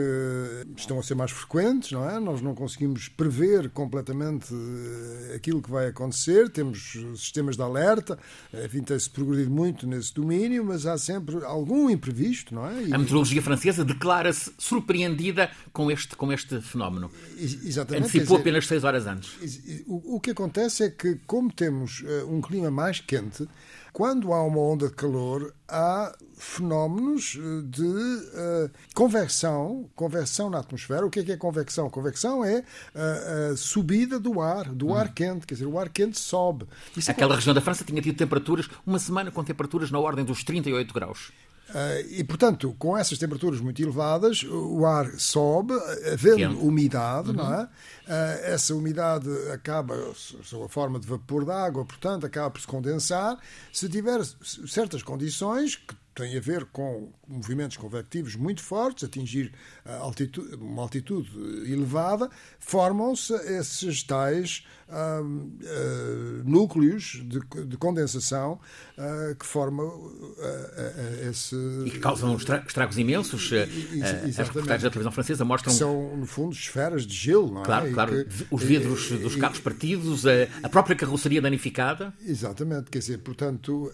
estão 0.78 1.00
a 1.00 1.04
ser 1.04 1.16
mais 1.16 1.32
frequentes, 1.32 1.92
não 1.92 2.08
é? 2.08 2.20
Nós 2.20 2.42
não 2.42 2.54
conseguimos 2.54 3.10
prever 3.10 3.72
completamente 3.72 4.54
eh, 4.54 5.36
aquilo 5.36 5.64
que 5.64 5.72
vai 5.72 5.88
acontecer, 5.88 6.48
temos 6.50 6.94
sistemas 7.16 7.56
de 7.56 7.64
alerta, 7.64 8.20
enfim, 8.54 8.84
tem-se 8.84 9.10
progredido 9.10 9.50
muito 9.50 9.88
nesse 9.88 10.14
domínio, 10.14 10.64
mas 10.64 10.86
há 10.86 10.96
sempre 10.96 11.44
algum 11.44 11.90
imprevisto, 11.90 12.54
não 12.54 12.68
é? 12.68 12.84
E... 12.84 12.94
A 12.94 12.98
meteorologia 13.00 13.42
francesa 13.42 13.84
declara-se 13.84 14.54
surpreendida 14.60 15.50
com 15.72 15.90
este, 15.90 16.16
com 16.16 16.32
este 16.32 16.62
fenómeno. 16.62 17.10
Exatamente. 17.36 18.04
Antecipou 18.04 18.38
dizer, 18.38 18.42
apenas 18.42 18.68
seis 18.68 18.84
horas 18.84 19.08
antes. 19.08 19.64
O, 19.88 20.18
o 20.18 20.20
que 20.20 20.30
acontece 20.30 20.84
é 20.84 20.90
que, 20.92 21.20
como 21.26 21.52
temos 21.52 22.04
eh, 22.06 22.24
um 22.26 22.40
clima 22.42 22.70
mais 22.70 23.00
quente, 23.00 23.48
quando 23.94 24.34
há 24.34 24.44
uma 24.44 24.60
onda 24.60 24.88
de 24.88 24.96
calor, 24.96 25.54
há 25.68 26.14
fenómenos 26.36 27.38
eh, 27.38 27.62
de 27.64 27.84
uh, 27.84 28.72
convecção, 28.96 29.88
convecção 29.96 30.50
na 30.50 30.60
atmosfera. 30.60 31.06
O 31.06 31.12
que 31.12 31.20
é, 31.20 31.24
que 31.24 31.32
é 31.32 31.38
convecção? 31.38 31.90
Convecção 31.92 32.44
é 32.44 32.64
a, 32.96 33.52
a 33.52 33.56
subida 33.56 34.20
do 34.20 34.42
ar, 34.42 34.66
do 34.66 34.88
hum. 34.88 34.96
ar 34.96 35.14
quente, 35.14 35.46
quer 35.46 35.54
dizer, 35.54 35.68
o 35.68 35.78
ar 35.78 35.90
quente 35.90 36.20
sobe. 36.20 36.66
Isso 36.98 37.12
Aquela 37.12 37.34
é... 37.34 37.36
região 37.36 37.54
da 37.54 37.62
França 37.62 37.86
tinha 37.86 38.02
tido 38.02 38.18
temperaturas, 38.18 38.68
uma 38.86 38.98
semana 38.98 39.30
com 39.30 39.44
temperaturas 39.44 39.92
na 39.92 40.00
ordem 40.00 40.26
dos 40.26 40.44
38 40.44 40.92
graus. 40.92 41.32
Uh, 41.70 42.06
e, 42.10 42.24
portanto, 42.24 42.76
com 42.78 42.96
essas 42.96 43.18
temperaturas 43.18 43.60
muito 43.60 43.82
elevadas, 43.82 44.44
o 44.44 44.86
ar 44.86 45.12
sobe, 45.18 45.74
havendo 46.12 46.60
umidade, 46.60 47.30
uhum. 47.30 47.36
não 47.36 47.54
é? 47.54 47.64
Uh, 47.64 47.70
essa 48.44 48.76
umidade 48.76 49.30
acaba, 49.52 49.96
sob 50.14 50.66
a 50.66 50.70
forma 50.70 51.00
de 51.00 51.08
vapor 51.08 51.46
de 51.46 51.52
água, 51.52 51.86
portanto, 51.86 52.26
acaba 52.26 52.52
por 52.52 52.62
se 52.62 52.68
condensar. 52.68 53.38
Se 53.72 53.90
tiver 53.90 54.20
certas 54.68 55.02
condições, 55.02 55.76
que 55.78 55.96
tem 56.14 56.38
a 56.38 56.40
ver 56.40 56.66
com 56.66 57.12
movimentos 57.28 57.78
convectivos 57.78 58.36
muito 58.36 58.62
fortes, 58.62 59.04
atingir 59.04 59.52
altitude, 60.02 60.56
uma 60.56 60.82
altitude 60.82 61.30
elevada, 61.72 62.30
formam-se 62.60 63.34
esses 63.34 64.04
tais 64.04 64.66
uh, 64.90 65.24
uh, 65.24 66.44
núcleos 66.46 67.22
de, 67.26 67.40
de 67.66 67.78
condensação 67.78 68.60
uh, 68.98 69.36
que 69.36 69.46
formam 69.46 70.12
esse. 71.30 71.56
E 71.86 71.92
que 71.92 72.00
causam 72.00 72.36
estragos 72.36 72.98
imensos. 72.98 73.52
As 74.40 74.48
reportagens 74.48 74.84
da 74.84 74.90
televisão 74.90 75.12
francesa 75.12 75.46
mostram. 75.46 75.74
Que 75.74 75.80
são, 75.80 76.16
no 76.16 76.26
fundo, 76.26 76.54
esferas 76.54 77.06
de 77.06 77.16
gelo, 77.16 77.52
não 77.52 77.62
é? 77.62 77.66
Claro, 77.66 77.92
claro. 77.92 78.26
Que, 78.26 78.48
Os 78.52 78.64
vidros 78.64 79.10
dos 79.10 79.36
carros 79.36 79.60
partidos, 79.60 80.26
a, 80.62 80.70
própria 80.70 80.96
carroceria 80.96 81.42
danificada. 81.42 82.14
Exatamente, 82.26 82.90
quer 82.90 83.00
dizer, 83.00 83.18
portanto. 83.20 83.92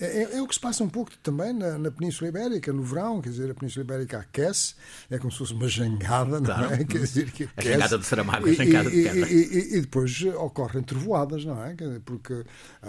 É, 0.00 0.06
é, 0.06 0.36
é, 0.38 0.42
o 0.42 0.48
que 0.48 0.54
se 0.54 0.60
passa 0.60 0.82
um 0.82 0.88
pouco 0.88 1.12
também 1.22 1.52
na, 1.52 1.78
na, 1.78 1.90
Península 1.90 2.28
Ibérica, 2.28 2.72
no 2.72 2.82
verão, 2.82 3.20
quer 3.20 3.30
dizer, 3.30 3.50
a 3.50 3.54
Península 3.54 3.84
Ibérica 3.84 4.18
aquece, 4.18 4.74
é 5.08 5.18
como 5.18 5.30
se 5.30 5.38
fosse 5.38 5.52
uma 5.52 5.68
jangada, 5.68 6.40
não 6.40 6.46
claro. 6.46 6.74
é? 6.74 6.84
Quer 6.84 6.98
dizer, 6.98 7.30
que 7.30 7.44
aquece, 7.44 7.68
a 7.68 7.72
jangada 7.72 7.98
de 7.98 8.06
Saramago, 8.06 8.48
a 8.48 8.52
jangada 8.52 8.90
de 8.90 9.02
pedra. 9.02 9.30
E, 9.30 9.34
e, 9.34 9.76
e, 9.76 9.80
depois 9.80 10.20
ocorrem 10.36 10.82
trovoadas, 10.82 11.44
não 11.44 11.64
é? 11.64 11.76
Porque 12.04 12.32
uh, 12.32 12.44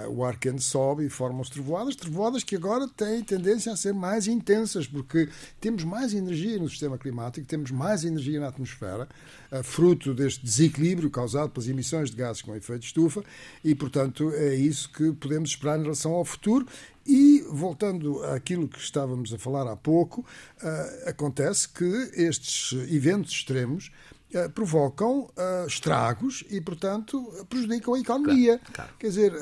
o 0.09 0.25
ar 0.25 0.37
quente 0.39 0.63
sobe 0.63 1.05
e 1.05 1.09
formam-se 1.09 1.51
trovoadas, 1.51 1.95
trovoadas 1.95 2.43
que 2.43 2.55
agora 2.55 2.87
têm 2.87 3.23
tendência 3.23 3.71
a 3.71 3.75
ser 3.75 3.93
mais 3.93 4.25
intensas, 4.25 4.87
porque 4.87 5.29
temos 5.61 5.83
mais 5.83 6.11
energia 6.11 6.57
no 6.57 6.67
sistema 6.67 6.97
climático, 6.97 7.45
temos 7.45 7.69
mais 7.69 8.03
energia 8.03 8.39
na 8.39 8.47
atmosfera, 8.47 9.07
uh, 9.51 9.61
fruto 9.61 10.11
deste 10.11 10.43
desequilíbrio 10.43 11.11
causado 11.11 11.51
pelas 11.51 11.69
emissões 11.69 12.09
de 12.09 12.17
gases 12.17 12.41
com 12.41 12.55
efeito 12.55 12.81
de 12.81 12.87
estufa, 12.87 13.23
e, 13.63 13.75
portanto, 13.75 14.31
é 14.33 14.55
isso 14.55 14.91
que 14.91 15.11
podemos 15.13 15.51
esperar 15.51 15.77
em 15.77 15.83
relação 15.83 16.11
ao 16.11 16.25
futuro 16.25 16.65
e, 17.05 17.45
voltando 17.49 18.23
àquilo 18.25 18.67
que 18.67 18.79
estávamos 18.79 19.31
a 19.33 19.37
falar 19.37 19.67
há 19.71 19.75
pouco, 19.75 20.21
uh, 20.21 21.09
acontece 21.09 21.69
que 21.69 21.85
estes 22.13 22.73
eventos 22.91 23.31
extremos 23.31 23.91
uh, 24.33 24.49
provocam 24.49 25.29
uh, 25.37 25.67
estragos 25.67 26.43
e, 26.49 26.59
portanto, 26.59 27.21
prejudicam 27.47 27.93
a 27.93 27.99
economia. 27.99 28.57
Claro, 28.57 28.73
claro. 28.73 28.91
Quer 28.97 29.07
dizer, 29.07 29.33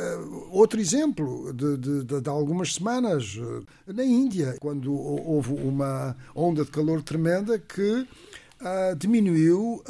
outro 0.51 0.79
exemplo 0.79 1.53
de, 1.53 1.77
de, 1.77 2.21
de, 2.21 2.29
algumas 2.29 2.73
semanas, 2.73 3.37
na 3.87 4.03
Índia, 4.03 4.57
quando 4.59 4.93
houve 4.93 5.53
uma 5.53 6.17
onda 6.35 6.65
de 6.65 6.71
calor 6.71 7.01
tremenda 7.01 7.57
que 7.57 8.05
diminuiu 8.97 9.83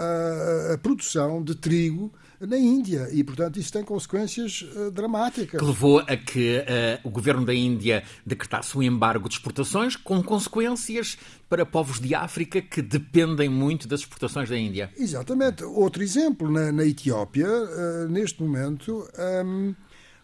a 0.74 0.78
produção 0.80 1.44
de 1.44 1.54
trigo 1.54 2.12
na 2.48 2.58
Índia 2.58 3.10
e, 3.12 3.24
portanto, 3.24 3.60
isso 3.60 3.72
tem 3.72 3.84
consequências 3.84 4.62
uh, 4.62 4.92
dramáticas. 4.92 5.60
Que 5.60 5.66
levou 5.66 6.00
a 6.00 6.16
que 6.18 6.58
uh, 6.58 7.08
o 7.08 7.10
governo 7.10 7.46
da 7.46 7.54
Índia 7.54 8.04
decretasse 8.26 8.78
um 8.78 8.84
embargo 8.84 9.28
de 9.28 9.36
exportações 9.36 9.96
com 9.96 10.22
consequências 10.22 11.18
para 11.50 11.66
povos 11.66 12.00
de 12.00 12.16
África 12.16 12.62
que 12.62 12.82
dependem 12.82 13.50
muito 13.50 13.88
das 13.88 14.02
exportações 14.02 14.50
da 14.50 14.58
Índia. 14.58 14.92
Exatamente. 14.98 15.64
Outro 15.64 16.02
exemplo, 16.02 16.52
na, 16.52 16.72
na 16.72 16.86
Etiópia, 16.86 17.48
uh, 17.48 18.08
neste 18.10 18.42
momento. 18.42 19.08
Um, 19.18 19.70
ehm, 19.70 19.76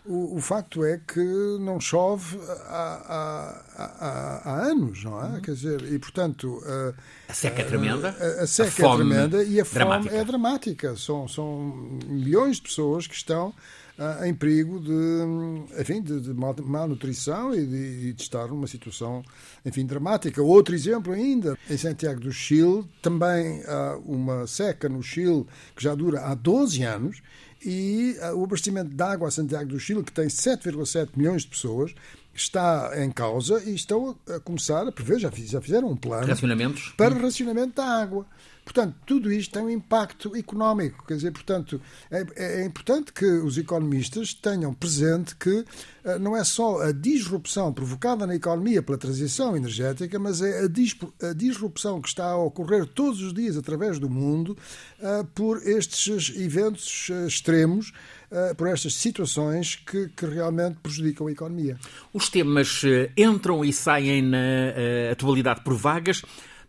o, 0.09 0.37
o, 0.37 0.41
facto 0.41 0.83
é 0.83 0.97
que 0.97 1.23
não 1.59 1.79
chove 1.79 2.39
há, 2.67 3.61
há, 3.77 3.83
há, 3.83 4.41
há 4.43 4.55
anos, 4.63 5.03
não 5.03 5.23
é? 5.23 5.27
Uhum. 5.27 5.41
Quer 5.41 5.53
dizer, 5.53 5.93
e 5.93 5.99
portanto. 5.99 6.61
A, 6.65 7.31
a 7.31 7.33
seca 7.33 7.61
é 7.61 7.65
tremenda. 7.65 8.09
A, 8.09 8.43
a 8.43 8.47
seca 8.47 8.87
a 8.87 8.91
é 8.91 8.95
tremenda 8.95 9.43
e 9.43 9.61
a 9.61 9.65
fome 9.65 9.85
dramática. 9.85 10.15
é 10.15 10.25
dramática. 10.25 10.95
São, 10.95 11.27
são 11.27 11.73
milhões 12.07 12.55
de 12.55 12.63
pessoas 12.63 13.05
que 13.05 13.13
estão 13.13 13.53
uh, 13.99 14.25
em 14.25 14.33
perigo 14.33 14.79
de, 14.79 15.79
enfim, 15.79 16.01
de, 16.01 16.19
de 16.19 16.33
malnutrição 16.33 17.53
e 17.53 17.65
de, 17.65 18.13
de, 18.13 18.21
estar 18.21 18.47
numa 18.47 18.65
situação, 18.65 19.23
enfim, 19.63 19.85
dramática. 19.85 20.41
Outro 20.41 20.73
exemplo 20.73 21.13
ainda, 21.13 21.57
em 21.69 21.77
Santiago 21.77 22.21
do 22.21 22.31
Chile, 22.31 22.83
também 23.01 23.61
há 23.67 23.97
uma 24.03 24.47
seca 24.47 24.89
no 24.89 25.03
Chile 25.03 25.45
que 25.75 25.83
já 25.83 25.93
dura 25.93 26.21
há 26.21 26.33
12 26.33 26.81
anos 26.83 27.21
e 27.63 28.15
uh, 28.21 28.35
o 28.35 28.43
abastecimento 28.43 28.89
de 28.89 29.03
água 29.03 29.27
a 29.27 29.31
Santiago 29.31 29.69
do 29.69 29.79
Chile, 29.79 30.03
que 30.03 30.11
tem 30.11 30.27
7,7 30.27 31.09
milhões 31.15 31.43
de 31.43 31.49
pessoas, 31.49 31.93
está 32.33 32.91
em 33.03 33.11
causa 33.11 33.61
e 33.65 33.75
estão 33.75 34.15
a 34.27 34.39
começar 34.39 34.87
a 34.87 34.91
prever, 34.91 35.19
já, 35.19 35.31
fizeram 35.31 35.89
um 35.89 35.95
plano 35.95 36.27
para 36.95 37.13
o 37.13 37.21
racionamento 37.21 37.75
da 37.75 37.85
água. 37.85 38.25
Portanto, 38.69 38.95
tudo 39.03 39.31
isto 39.31 39.51
tem 39.51 39.63
um 39.63 39.69
impacto 39.69 40.35
económico. 40.35 41.03
Quer 41.07 41.15
dizer, 41.15 41.31
portanto, 41.31 41.81
é, 42.11 42.23
é 42.35 42.63
importante 42.63 43.11
que 43.11 43.25
os 43.25 43.57
economistas 43.57 44.31
tenham 44.31 44.71
presente 44.75 45.35
que 45.35 45.49
uh, 45.49 46.19
não 46.19 46.38
é 46.38 46.43
só 46.43 46.79
a 46.83 46.91
disrupção 46.91 47.73
provocada 47.73 48.27
na 48.27 48.35
economia 48.35 48.83
pela 48.83 48.95
transição 48.95 49.57
energética, 49.57 50.19
mas 50.19 50.43
é 50.43 50.65
a, 50.65 51.33
disrupção 51.33 51.99
que 51.99 52.09
está 52.09 52.25
a 52.25 52.38
ocorrer 52.38 52.85
todos 52.85 53.23
os 53.23 53.33
dias 53.33 53.57
através 53.57 53.97
do 53.97 54.07
mundo 54.07 54.55
uh, 54.99 55.25
por 55.33 55.67
estes 55.67 56.31
eventos 56.38 57.09
uh, 57.09 57.25
extremos 57.25 57.91
por 58.57 58.67
estas 58.67 58.93
situações 58.93 59.75
que, 59.75 60.07
que, 60.09 60.23
realmente 60.23 60.77
prejudicam 60.83 61.25
a 61.25 61.31
economia. 61.31 61.79
Os 62.13 62.29
temas 62.29 62.83
entram 63.17 63.65
e 63.65 63.73
saem 63.73 64.21
na 64.21 64.38
atualidade 65.11 65.63
por 65.63 65.73
vagas. 65.73 66.21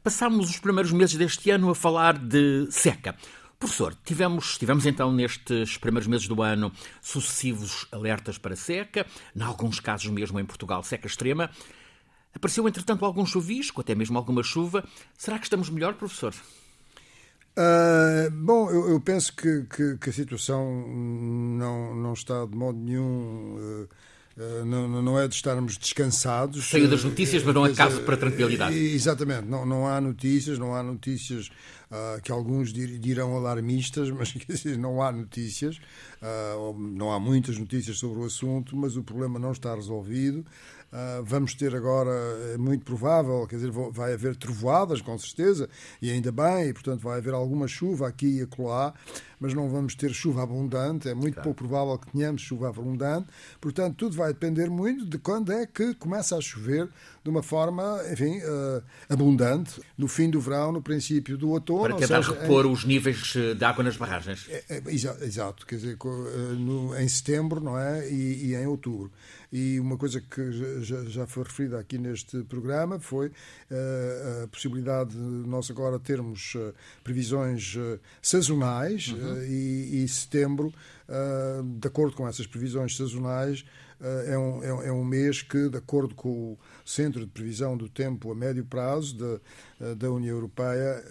Passámos 0.03 0.49
os 0.49 0.59
primeiros 0.59 0.93
meses 0.93 1.17
deste 1.17 1.51
ano 1.51 1.71
a 1.71 1.75
falar 1.75 2.17
de 2.17 2.67
seca. 2.71 3.15
Professor, 3.59 3.95
tivemos, 4.03 4.57
tivemos 4.57 4.87
então 4.87 5.13
nestes 5.13 5.77
primeiros 5.77 6.07
meses 6.09 6.27
do 6.27 6.43
ano 6.43 6.73
sucessivos 7.03 7.87
alertas 7.93 8.39
para 8.39 8.57
seca, 8.57 9.05
em 9.37 9.43
alguns 9.43 9.79
casos 9.79 10.11
mesmo 10.11 10.41
em 10.41 10.45
Portugal, 10.47 10.83
seca 10.83 11.07
extrema. 11.07 11.51
Apareceu, 12.35 12.67
entretanto, 12.67 13.05
algum 13.05 13.27
chuvisco, 13.27 13.83
até 13.83 13.95
mesmo 13.95 14.17
alguma 14.17 14.43
chuva. 14.43 14.83
Será 15.19 15.39
que 15.39 15.45
estamos 15.45 15.69
melhor, 15.69 15.93
professor? 15.95 16.35
Uh, 17.59 18.31
bom, 18.31 18.71
eu, 18.71 18.89
eu 18.89 19.01
penso 19.03 19.37
que, 19.37 19.65
que, 19.65 19.99
que, 19.99 20.09
a 20.09 20.13
situação 20.13 20.65
não, 20.89 21.95
não 21.95 22.13
está 22.15 22.47
de 22.47 22.57
modo 22.57 22.79
nenhum. 22.79 23.57
Uh, 23.57 23.89
não, 24.65 25.03
não 25.03 25.19
é 25.19 25.29
de 25.29 25.35
estarmos 25.35 25.77
descansados. 25.77 26.71
Saiu 26.71 26.89
das 26.89 27.05
notícias, 27.05 27.43
mas 27.43 27.55
não 27.55 27.65
há 27.65 27.73
caso 27.75 28.01
para 28.03 28.17
tranquilidade. 28.17 28.77
Exatamente, 28.77 29.47
não, 29.47 29.67
não 29.67 29.87
há 29.87 30.01
notícias, 30.01 30.59
não 30.59 30.75
há 30.75 30.83
notícias 30.83 31.51
uh, 31.91 32.21
que 32.23 32.33
alguns 32.33 32.73
dirão 32.73 33.37
alarmistas, 33.37 34.11
mas 34.11 34.29
dizer, 34.29 34.79
não 34.79 35.03
há 35.03 35.13
notícias, 35.13 35.77
uh, 36.23 36.79
não 36.79 37.13
há 37.13 37.19
muitas 37.19 37.59
notícias 37.59 37.99
sobre 37.99 38.21
o 38.21 38.25
assunto, 38.25 38.77
mas 38.77 38.97
o 38.97 39.03
problema 39.03 39.39
não 39.39 39.53
está 39.53 39.75
resolvido. 39.75 40.45
Uh, 40.93 41.23
vamos 41.23 41.55
ter 41.55 41.75
agora, 41.75 42.11
é 42.53 42.59
muito 42.59 42.85
provável, 42.85 43.47
quer 43.47 43.57
dizer, 43.57 43.71
vai 43.71 44.13
haver 44.13 44.35
trovoadas, 44.35 45.01
com 45.01 45.17
certeza, 45.17 45.69
e 46.03 46.11
ainda 46.11 46.33
bem, 46.33 46.69
e 46.69 46.73
portanto 46.73 47.01
vai 47.01 47.19
haver 47.19 47.33
alguma 47.33 47.69
chuva 47.69 48.09
aqui 48.09 48.39
e 48.39 48.43
acolá, 48.43 48.93
mas 49.41 49.55
não 49.55 49.69
vamos 49.69 49.95
ter 49.95 50.13
chuva 50.13 50.43
abundante, 50.43 51.09
é 51.09 51.15
muito 51.15 51.35
claro. 51.35 51.49
pouco 51.49 51.59
provável 51.67 51.99
que 51.99 52.13
tenhamos 52.13 52.43
chuva 52.43 52.69
abundante, 52.69 53.27
portanto 53.61 53.97
tudo 53.97 54.17
vai 54.17 54.33
depender 54.33 54.69
muito 54.69 55.07
de 55.07 55.19
quando 55.19 55.51
é 55.53 55.67
que 55.67 55.95
começa 55.95 56.37
a 56.37 56.41
chover 56.41 56.89
de 57.23 57.29
uma 57.29 57.43
forma, 57.43 58.01
enfim, 58.11 58.39
uh, 58.39 58.83
abundante, 59.09 59.81
no 59.97 60.09
fim 60.09 60.31
do 60.31 60.41
verão, 60.41 60.73
no 60.73 60.81
princípio 60.81 61.37
do 61.37 61.51
outono. 61.51 61.81
Para 61.83 61.97
tentar 61.97 62.23
seja, 62.23 62.41
repor 62.41 62.65
em... 62.65 62.73
os 62.73 62.85
níveis 62.85 63.35
eh, 63.37 63.55
de 63.55 63.65
água 63.65 63.85
nas 63.85 63.97
barragens. 63.97 64.49
É, 64.49 64.65
é, 64.69 64.83
exato, 64.95 65.67
quer 65.67 65.77
dizer, 65.77 65.99
no, 66.59 66.99
em 66.99 67.09
setembro 67.09 67.61
não 67.61 67.79
é? 67.79 68.09
e, 68.09 68.47
e 68.47 68.55
em 68.55 68.67
outubro. 68.67 69.11
E 69.53 69.81
uma 69.81 69.97
coisa 69.99 70.21
que 70.21 70.81
já, 70.81 71.05
já 71.05 71.27
foi 71.27 71.43
referida 71.43 71.79
aqui 71.79 71.99
neste 71.99 72.43
programa 72.45 73.01
foi 73.01 73.29
uh, 73.29 74.45
a 74.45 74.49
possibilidade 74.49 75.11
de 75.11 75.49
nós 75.49 75.71
agora 75.71 75.99
termos 75.99 76.55
uh, 76.55 76.73
previsões 77.03 77.77
sazonais 78.23 79.09
uhum. 79.09 79.30
E, 79.47 80.03
e, 80.03 80.09
setembro, 80.09 80.73
de 81.79 81.89
acordo 81.89 82.17
com 82.17 82.27
essas 82.27 82.47
previsões 82.47 82.97
sazonais, 82.97 83.65
é 84.27 84.39
um, 84.39 84.63
é, 84.63 84.89
é 84.89 84.93
um 84.93 85.05
mês 85.05 85.43
que, 85.43 85.69
de 85.69 85.77
acordo 85.77 86.15
com 86.15 86.53
o 86.53 86.59
Centro 86.85 87.21
de 87.21 87.27
Previsão 87.27 87.77
do 87.77 87.89
Tempo 87.89 88.33
a 88.33 88.35
Médio 88.35 88.65
Prazo 88.65 89.17
da, 89.79 89.95
da 89.95 90.11
União 90.11 90.37
Europeia, 90.37 91.05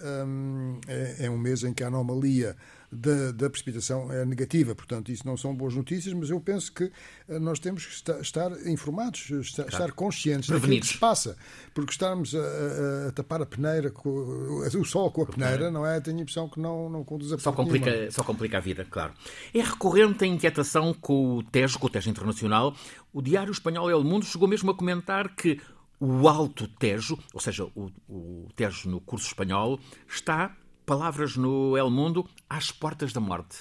é, 0.88 1.26
é 1.26 1.30
um 1.30 1.38
mês 1.38 1.62
em 1.62 1.72
que 1.72 1.84
a 1.84 1.86
anomalia 1.86 2.56
da, 2.92 3.30
da, 3.32 3.48
precipitação 3.48 4.12
é 4.12 4.24
negativa. 4.24 4.74
Portanto, 4.74 5.12
isso 5.12 5.26
não 5.26 5.36
são 5.36 5.54
boas 5.54 5.74
notícias, 5.74 6.12
mas 6.12 6.30
eu 6.30 6.40
penso 6.40 6.72
que 6.72 6.90
eh, 7.28 7.38
nós 7.38 7.58
temos 7.58 7.86
que 7.86 7.92
estar, 7.92 8.20
estar 8.20 8.52
informados, 8.66 9.30
estar, 9.30 9.64
claro. 9.64 9.70
estar 9.70 9.92
conscientes 9.92 10.48
daquilo 10.48 10.80
que 10.80 10.86
se 10.86 10.98
passa. 10.98 11.36
Porque 11.72 11.92
estarmos 11.92 12.34
a, 12.34 13.08
a, 13.08 13.12
tapar 13.12 13.42
a 13.42 13.46
peneira, 13.46 13.90
com, 13.90 14.08
o 14.08 14.84
sol 14.84 15.10
com 15.10 15.22
a 15.22 15.26
peneira, 15.26 15.70
não 15.70 15.86
é? 15.86 16.00
Tenho 16.00 16.18
a 16.18 16.20
impressão 16.22 16.48
que 16.48 16.58
não, 16.58 16.88
não 16.90 17.04
conduz 17.04 17.32
a 17.32 17.38
só 17.38 17.52
complica, 17.52 18.10
só 18.10 18.24
complica 18.24 18.58
a 18.58 18.60
vida, 18.60 18.84
claro. 18.84 19.12
É 19.54 19.60
recorrente 19.60 20.24
a 20.24 20.26
inquietação 20.26 20.92
com 20.92 21.36
o 21.36 21.42
Tejo, 21.42 21.78
com 21.78 21.86
o 21.86 21.90
Tejo 21.90 22.10
Internacional. 22.10 22.74
O 23.12 23.22
Diário 23.22 23.52
Espanhol 23.52 23.90
El 23.90 24.02
Mundo 24.02 24.24
chegou 24.24 24.48
mesmo 24.48 24.70
a 24.70 24.74
comentar 24.74 25.34
que 25.34 25.60
o 26.00 26.26
Alto 26.26 26.66
Tejo, 26.66 27.18
ou 27.32 27.40
seja, 27.40 27.64
o, 27.74 27.90
o 28.08 28.48
Tejo 28.56 28.88
no 28.88 29.00
curso 29.00 29.26
espanhol, 29.26 29.78
está 30.08 30.56
palavras 30.90 31.36
no 31.36 31.76
El 31.76 31.88
Mundo 31.88 32.28
às 32.48 32.72
portas 32.72 33.12
da 33.12 33.20
morte. 33.20 33.58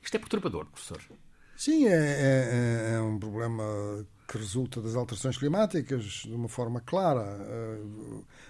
Isto 0.00 0.14
é 0.14 0.20
perturbador, 0.20 0.66
professor. 0.66 1.02
Sim, 1.56 1.88
é, 1.88 1.90
é, 1.90 2.94
é 2.94 3.00
um 3.00 3.18
problema 3.18 3.64
que 4.28 4.38
resulta 4.38 4.80
das 4.80 4.94
alterações 4.94 5.36
climáticas 5.36 6.04
de 6.22 6.32
uma 6.32 6.48
forma 6.48 6.80
clara. 6.80 7.36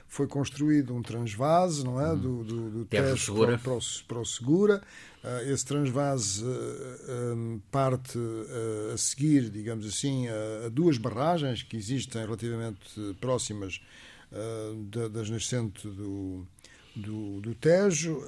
Foi 0.08 0.26
construído 0.26 0.94
um 0.94 1.00
transvase, 1.00 1.82
não 1.82 1.98
é? 1.98 2.12
Hum. 2.12 2.18
Do, 2.18 2.44
do, 2.44 2.70
do 2.70 2.84
Tejo 2.84 3.34
para, 3.34 3.56
para, 3.56 3.72
o, 3.72 3.80
para 4.06 4.18
o 4.18 4.26
Segura. 4.26 4.82
Esse 5.46 5.64
transvase 5.64 6.44
parte 7.70 8.18
a 8.92 8.96
seguir, 8.98 9.48
digamos 9.48 9.86
assim, 9.86 10.28
a 10.28 10.68
duas 10.68 10.98
barragens 10.98 11.62
que 11.62 11.78
existem 11.78 12.22
relativamente 12.26 13.16
próximas 13.22 13.80
das 15.10 15.30
nascentes 15.30 15.84
do, 15.94 16.46
do, 16.94 17.40
do 17.40 17.54
Tejo, 17.54 18.22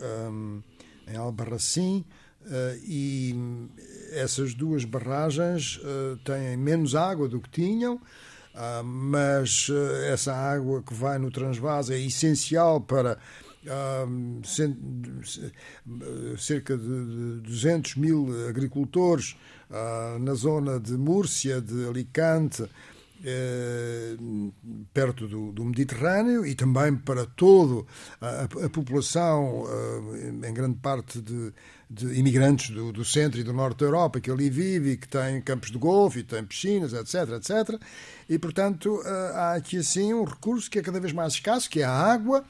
em 1.07 1.17
Albarracim. 1.17 2.05
Uh, 2.45 2.77
e 2.87 3.35
essas 4.13 4.53
duas 4.53 4.85
barragens 4.85 5.79
uh, 5.79 6.19
têm 6.19 6.59
menos 6.59 6.95
água 6.95 7.27
do 7.27 7.41
que 7.41 7.49
tinham, 7.49 7.95
uh, 7.95 8.85
mas 8.85 9.71
essa 10.13 10.35
água 10.35 10.83
que 10.83 10.93
vai 10.93 11.19
no 11.19 11.31
transvase 11.31 11.95
é 11.95 11.99
essencial 11.99 12.83
para 12.83 13.19
cerca 16.37 16.77
de 16.77 17.41
200 17.41 17.95
mil 17.97 18.29
agricultores 18.47 19.37
na 20.21 20.35
zona 20.35 20.79
de 20.79 20.93
Múrcia, 20.93 21.63
de 21.63 21.89
Alicante, 21.89 22.63
eh, 22.63 22.69
perto 24.93 25.27
do, 25.27 25.53
do, 25.53 25.65
Mediterrâneo 25.65 26.45
e 26.45 26.55
também 26.55 26.95
para 26.95 27.25
toda 27.25 27.87
a, 28.21 28.45
a, 28.45 28.69
população, 28.69 29.65
eh, 29.67 30.49
em 30.49 30.53
grande 30.53 30.77
parte 30.79 31.21
de, 31.23 31.53
de 31.89 32.19
imigrantes 32.19 32.71
do, 32.71 32.93
do, 32.93 33.05
centro 33.05 33.41
e 33.41 33.45
do 33.45 33.53
norte 33.53 33.79
da 33.79 33.87
Europa 33.87 34.21
que 34.21 34.31
ali 34.31 34.51
vive 34.51 34.93
e 34.93 34.97
que 34.97 35.09
tem 35.09 35.41
campos 35.41 35.71
de 35.71 35.79
golfe 35.79 36.21
e 36.21 36.23
tem 36.23 36.45
piscinas, 36.45 36.93
etc, 36.93 37.31
etc. 37.37 37.81
E, 38.29 38.39
portanto, 38.39 39.01
eh, 39.05 39.33
há 39.35 39.55
aqui 39.55 39.79
assim 39.79 40.13
um 40.13 40.25
recurso 40.25 40.71
que 40.71 40.79
é 40.79 40.83
cada 40.83 41.01
vez 41.01 41.13
mais 41.13 41.35
escasso, 41.35 41.71
que 41.71 41.81
é 41.81 41.85
a 41.85 41.93
água, 41.93 42.45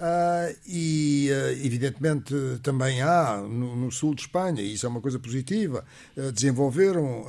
Uh, 0.00 0.56
e, 0.66 1.28
uh, 1.30 1.62
evidentemente, 1.62 2.34
também 2.62 3.02
há 3.02 3.36
no, 3.36 3.76
no, 3.76 3.92
sul 3.92 4.14
de 4.14 4.22
Espanha, 4.22 4.62
e 4.62 4.72
isso 4.72 4.86
é 4.86 4.88
uma 4.88 5.00
coisa 5.02 5.18
positiva, 5.18 5.84
uh, 6.16 6.32
desenvolveram 6.32 7.26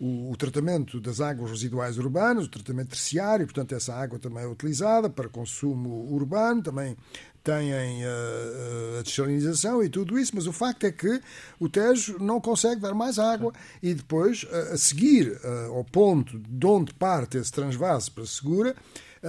o, 0.00 0.30
o, 0.30 0.36
tratamento 0.38 0.98
das 0.98 1.20
águas 1.20 1.50
residuais 1.50 1.98
urbanas, 1.98 2.46
o 2.46 2.48
tratamento 2.48 2.88
terciário, 2.88 3.44
portanto, 3.44 3.74
essa 3.74 3.94
água 3.94 4.18
também 4.18 4.44
é 4.44 4.46
utilizada 4.46 5.10
para 5.10 5.28
consumo 5.28 6.10
urbano, 6.10 6.62
também 6.62 6.96
têm 7.44 7.72
a 7.74 9.02
desalinização 9.02 9.82
e 9.82 9.88
tudo 9.88 10.18
isso, 10.18 10.32
mas 10.34 10.46
o 10.46 10.52
facto 10.52 10.84
é 10.84 10.92
que 10.92 11.20
o 11.58 11.70
Tejo 11.70 12.18
não 12.18 12.38
consegue 12.38 12.82
dar 12.82 12.94
mais 12.94 13.18
água 13.18 13.50
e 13.82 13.94
depois, 13.94 14.46
a 14.72 14.76
seguir 14.76 15.40
ao 15.70 15.82
ponto 15.82 16.38
de 16.38 16.66
onde 16.66 16.92
parte 16.92 17.38
esse 17.38 17.50
transvase 17.50 18.10
para 18.10 18.26
Segura, 18.26 18.76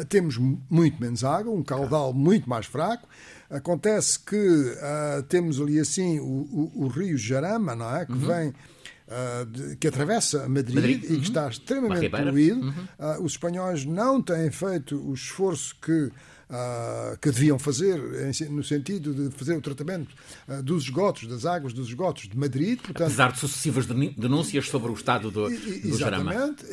temos 0.07 0.37
muito 0.37 1.01
menos 1.01 1.23
água, 1.23 1.53
um 1.53 1.63
caudal 1.63 2.13
muito 2.13 2.49
mais 2.49 2.65
fraco. 2.65 3.07
Acontece 3.49 4.19
que 4.19 4.35
uh, 4.35 5.23
temos 5.23 5.59
ali 5.59 5.79
assim 5.79 6.19
o, 6.19 6.23
o, 6.23 6.71
o, 6.85 6.87
rio 6.87 7.17
Jarama, 7.17 7.75
não 7.75 7.95
é? 7.95 8.05
Que 8.05 8.13
uhum. 8.13 8.19
vem. 8.19 8.53
Uh, 9.11 9.45
de, 9.45 9.75
que 9.75 9.89
atravessa 9.89 10.47
Madrid, 10.47 10.73
Madrid. 10.75 11.03
Uhum. 11.03 11.03
e 11.03 11.07
que 11.07 11.13
uhum. 11.15 11.21
está 11.21 11.49
extremamente 11.49 12.09
poluído. 12.09 12.61
Uhum. 12.61 12.71
Uh, 12.97 13.23
os 13.23 13.33
espanhóis 13.33 13.83
não 13.83 14.21
têm 14.21 14.49
feito 14.49 14.95
o 14.95 15.13
esforço 15.13 15.75
que 15.81 16.09
uh, 16.51 17.17
que 17.17 17.31
deviam 17.31 17.57
fazer, 17.57 17.99
no 18.49 18.63
sentido 18.63 19.13
de 19.13 19.35
fazer 19.35 19.55
o 19.55 19.61
tratamento 19.61 20.13
uh, 20.47 20.61
dos 20.61 20.83
esgotos, 20.83 21.27
das 21.27 21.45
águas 21.45 21.73
dos 21.73 21.87
esgotos 21.87 22.27
de 22.27 22.37
Madrid. 22.37 22.79
Portanto, 22.79 23.07
Apesar 23.07 23.31
de 23.31 23.39
sucessivas 23.39 23.85
denúncias 23.85 24.67
sobre 24.67 24.91
o 24.91 24.93
estado 24.93 25.31
do, 25.31 25.49
do 25.49 25.97
Jarama. 25.97 26.33
Exatamente. 26.33 26.65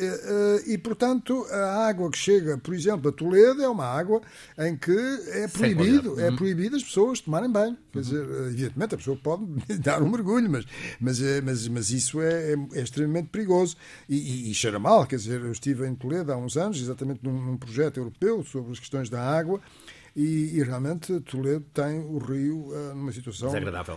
E, 0.67 0.73
e, 0.73 0.77
portanto, 0.77 1.45
a 1.49 1.87
água 1.87 2.11
que 2.11 2.17
chega, 2.17 2.57
por 2.57 2.73
exemplo, 2.73 3.09
a 3.09 3.13
Toledo 3.13 3.61
é 3.63 3.69
uma 3.69 3.85
água 3.85 4.21
em 4.57 4.75
que 4.75 4.91
é 4.91 5.47
proibido, 5.47 6.19
é 6.19 6.29
uhum. 6.29 6.35
proibido 6.35 6.75
as 6.75 6.83
pessoas 6.83 7.21
tomarem 7.21 7.49
banho. 7.49 7.77
Quer 7.91 8.01
dizer, 8.01 8.23
evidentemente 8.47 8.95
a 8.95 8.97
pessoa 8.97 9.17
pode 9.17 9.45
dar 9.79 10.01
um 10.01 10.09
mergulho, 10.09 10.49
mas, 10.49 10.65
mas, 10.99 11.21
eh, 11.21 11.41
mas, 11.41 11.67
mas 11.67 11.89
isso 11.89 12.21
é, 12.21 12.53
é, 12.53 12.55
é 12.73 12.81
extremamente 12.81 13.29
perigoso 13.29 13.75
e, 14.07 14.15
e, 14.15 14.51
e, 14.51 14.53
cheira 14.53 14.79
mal. 14.79 15.05
Quer 15.05 15.15
dizer, 15.15 15.41
eu 15.41 15.51
estive 15.51 15.87
em 15.87 15.95
Toledo 15.95 16.31
há 16.31 16.37
uns 16.37 16.55
anos, 16.57 16.79
exatamente 16.79 17.21
num, 17.23 17.33
num 17.33 17.57
projeto 17.57 17.97
europeu 17.97 18.43
sobre 18.43 18.71
as 18.71 18.79
questões 18.79 19.09
da 19.09 19.21
água, 19.21 19.59
e, 20.15 20.57
e, 20.57 20.63
realmente 20.63 21.19
Toledo 21.21 21.65
tem 21.73 21.99
o 21.99 22.17
rio 22.17 22.71
uh, 22.71 22.95
numa 22.95 23.11
situação 23.11 23.49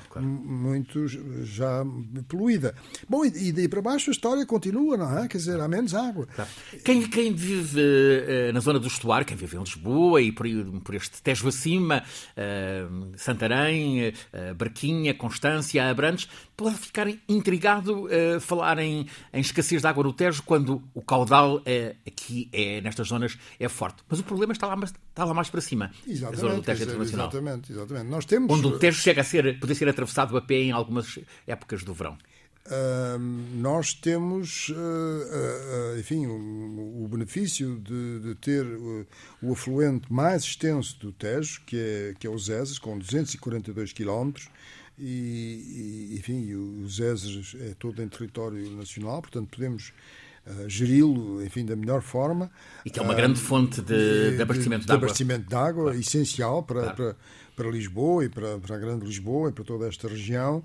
claro. 0.09 0.27
muito 0.27 1.09
já 1.45 1.85
poluída. 2.29 2.75
Bom, 3.09 3.25
e, 3.25 3.49
e 3.49 3.53
daí 3.53 3.69
para 3.69 3.83
baixo 3.83 4.11
a 4.11 4.13
história 4.13 4.45
continua, 4.47 4.97
não 4.97 5.19
é? 5.19 5.27
Quer 5.27 5.39
dizer, 5.39 5.61
há 5.61 5.67
menos 5.67 5.95
água. 5.95 6.27
Claro. 6.27 6.51
Quem, 6.85 7.09
quem, 7.09 7.33
vive 7.33 7.81
uh, 7.81 8.53
na 8.53 8.61
zona 8.61 8.79
do 8.79 8.87
estuário, 8.87 9.27
quem 9.27 9.37
vive 9.37 9.57
em 9.57 9.61
Lisboa 9.61 10.21
e 10.21 10.31
por, 10.31 10.47
por 10.85 10.95
este 10.95 11.21
Tejo 11.23 11.49
acima, 11.49 12.03
uh, 12.37 13.13
Santarém, 13.17 14.13
Barquinha, 14.57 15.15
Constância, 15.15 15.89
Abrantes, 15.89 16.29
pode 16.57 16.77
ficar 16.77 17.09
intrigado 17.29 18.09
falar 18.41 18.79
em, 18.79 19.07
em, 19.33 19.41
escassez 19.41 19.81
de 19.81 19.87
água 19.87 20.05
no 20.05 20.13
Tejo 20.13 20.43
quando 20.45 20.83
o 20.95 21.03
caudal 21.03 21.63
aqui 22.07 22.49
é, 22.53 22.81
nestas 22.81 23.09
zonas 23.09 23.37
é 23.59 23.69
forte. 23.69 24.03
Mas 24.09 24.21
o 24.21 24.25
problema 24.25 24.53
está 24.53 24.67
lá, 24.67 24.77
está 25.13 25.25
lá 25.25 25.35
mais 25.35 25.51
para 25.51 25.61
cima. 25.61 25.93
Exatamente, 26.07 26.41
zona 26.41 26.55
do 26.55 26.63
Tejo 26.63 26.83
Internacional. 26.83 27.29
Exatamente, 27.29 27.73
exatamente. 27.73 28.07
Nós 28.11 28.25
temos... 28.25 28.51
Onde 28.51 28.67
o 28.67 28.79
Tejo 28.79 28.99
chega 28.99 29.21
a 29.21 29.25
ser, 29.25 29.61
poder 29.61 29.75
ser 29.75 29.89
atravessado 29.89 30.37
a 30.37 30.43
pé 30.43 30.55
em 30.57 30.73
algumas 30.73 31.19
épocas 31.47 31.85
do 31.85 31.95
verão. 31.95 32.17
Uh, 32.65 33.19
nós 33.57 33.93
temos, 33.93 34.69
uh, 34.69 34.75
uh, 34.75 35.99
enfim, 35.99 36.27
o, 36.27 37.05
o 37.05 37.09
benefício 37.09 37.77
de, 37.81 38.21
de 38.21 38.35
ter 38.37 38.65
o 39.43 39.53
afluente 39.53 40.11
mais 40.13 40.45
extenso 40.45 40.97
do 41.01 41.13
Tejo, 41.13 41.61
que 41.67 41.77
é, 41.77 42.15
que 42.19 42.27
é 42.27 42.31
o 42.31 42.39
Zezes, 42.39 42.79
com 42.79 42.97
242 42.97 43.93
quilómetros, 43.93 44.49
e, 44.97 46.13
e, 46.13 46.19
enfim, 46.19 46.55
o 46.55 46.89
Zezes 46.89 47.57
é 47.61 47.75
todo 47.79 48.01
em 48.01 48.09
território 48.09 48.71
nacional, 48.77 49.21
portanto 49.21 49.49
podemos 49.49 49.93
uh, 50.47 50.69
geri-lo, 50.69 51.45
enfim, 51.45 51.65
da 51.65 51.77
melhor 51.77 52.03
forma. 52.03 52.51
E 52.85 52.91
que 52.91 52.99
é 52.99 53.03
uma 53.03 53.13
uh, 53.13 53.17
grande 53.17 53.41
fonte 53.41 53.81
de, 53.81 54.37
de 54.37 54.43
abastecimento 54.43 54.81
de, 54.83 54.87
de, 54.87 54.93
água. 54.93 55.05
abastecimento 55.05 55.49
de 55.49 55.55
água, 55.55 55.83
claro. 55.85 55.99
essencial 55.99 56.63
para, 56.63 56.81
claro. 56.81 56.97
para, 56.97 57.17
para, 57.57 57.71
Lisboa 57.71 58.25
e 58.25 58.29
para, 58.29 58.59
para 58.59 58.77
a 58.77 58.79
Grande 58.79 59.05
Lisboa 59.05 59.51
e 59.51 59.53
para 59.53 59.65
toda 59.65 59.87
esta 59.87 60.09
região. 60.09 60.63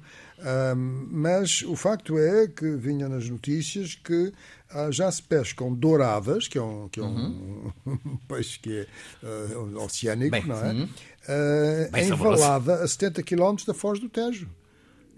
mas 1.10 1.62
o 1.64 1.76
facto 1.76 2.18
é 2.18 2.48
que 2.48 2.76
vinha 2.76 3.08
nas 3.10 3.30
notícias 3.30 3.96
que 3.96 4.34
uh, 4.74 4.92
já 4.92 5.12
se 5.12 5.22
pescam 5.22 5.74
douradas, 5.74 6.48
que 6.48 6.58
é 6.58 6.62
um, 6.62 6.90
que 6.90 7.00
é 7.00 7.04
um, 7.04 7.72
uhum. 7.86 8.00
um 8.06 8.18
peixe 8.28 8.60
que 8.60 8.80
é 8.80 8.88
uh, 9.26 9.84
oceânico, 9.84 10.32
Bem, 10.32 10.46
não 10.46 10.64
é? 10.64 10.72
Uhum. 10.72 10.84
Uh, 10.84 11.98
em 11.98 12.10
Valada, 12.14 12.76
a 12.76 12.88
70 12.88 13.24
km 13.24 13.56
da 13.66 13.74
Foz 13.74 14.00
do 14.00 14.10
Tejo. 14.10 14.50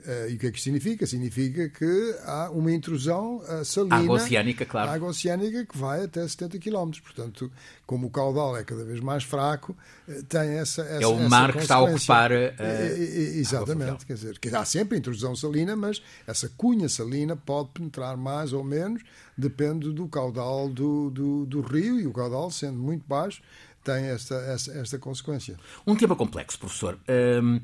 Uh, 0.06 0.30
e 0.30 0.36
o 0.36 0.40
que 0.40 0.48
é 0.48 0.52
que 0.52 0.58
isto 0.58 0.64
significa? 0.64 1.06
Significa 1.06 1.70
que 1.70 2.16
há 2.24 2.50
uma 2.52 2.72
intrusão 2.72 3.38
uh, 3.38 3.66
salina. 3.66 3.98
Água 3.98 4.16
oceânica, 4.16 4.66
claro. 4.66 4.92
Água 4.92 5.10
oceânica 5.10 5.66
que 5.66 5.78
vai 5.78 6.06
até 6.06 6.26
70 6.26 6.58
km. 6.60 6.92
Portanto, 7.04 7.52
como 7.86 8.08
o 8.08 8.10
caudal 8.10 8.56
é 8.56 8.64
cada 8.64 8.84
vez 8.86 9.00
mais 9.00 9.24
fraco, 9.24 9.76
uh, 10.08 10.24
tem 10.24 10.52
essa, 10.52 10.84
essa. 10.84 11.04
É 11.04 11.08
o 11.08 11.30
mar 11.30 11.52
que 11.52 11.60
está 11.60 11.76
a 11.76 11.84
ocupar. 11.84 12.32
exatamente. 12.32 14.06
Quer 14.06 14.14
dizer, 14.14 14.40
que 14.40 14.48
há 14.56 14.64
sempre 14.64 14.98
intrusão 14.98 15.36
salina, 15.36 15.76
mas 15.76 16.02
essa 16.26 16.50
cunha 16.56 16.88
salina 16.88 17.36
pode 17.36 17.70
penetrar 17.74 18.16
mais 18.16 18.54
ou 18.54 18.64
menos, 18.64 19.04
depende 19.38 19.92
do 19.92 20.08
caudal 20.08 20.70
do, 20.70 21.10
do, 21.10 21.46
do 21.46 21.62
rio, 21.62 22.00
e 22.00 22.08
o 22.08 22.12
caudal, 22.12 22.50
sendo 22.50 22.80
muito 22.80 23.04
baixo, 23.08 23.42
tem 23.84 24.06
esta, 24.06 24.36
esta, 24.36 24.72
esta 24.74 24.98
consequência. 24.98 25.58
Um 25.86 25.96
tema 25.96 26.16
complexo, 26.16 26.60
professor. 26.60 26.98
Um 27.08 27.60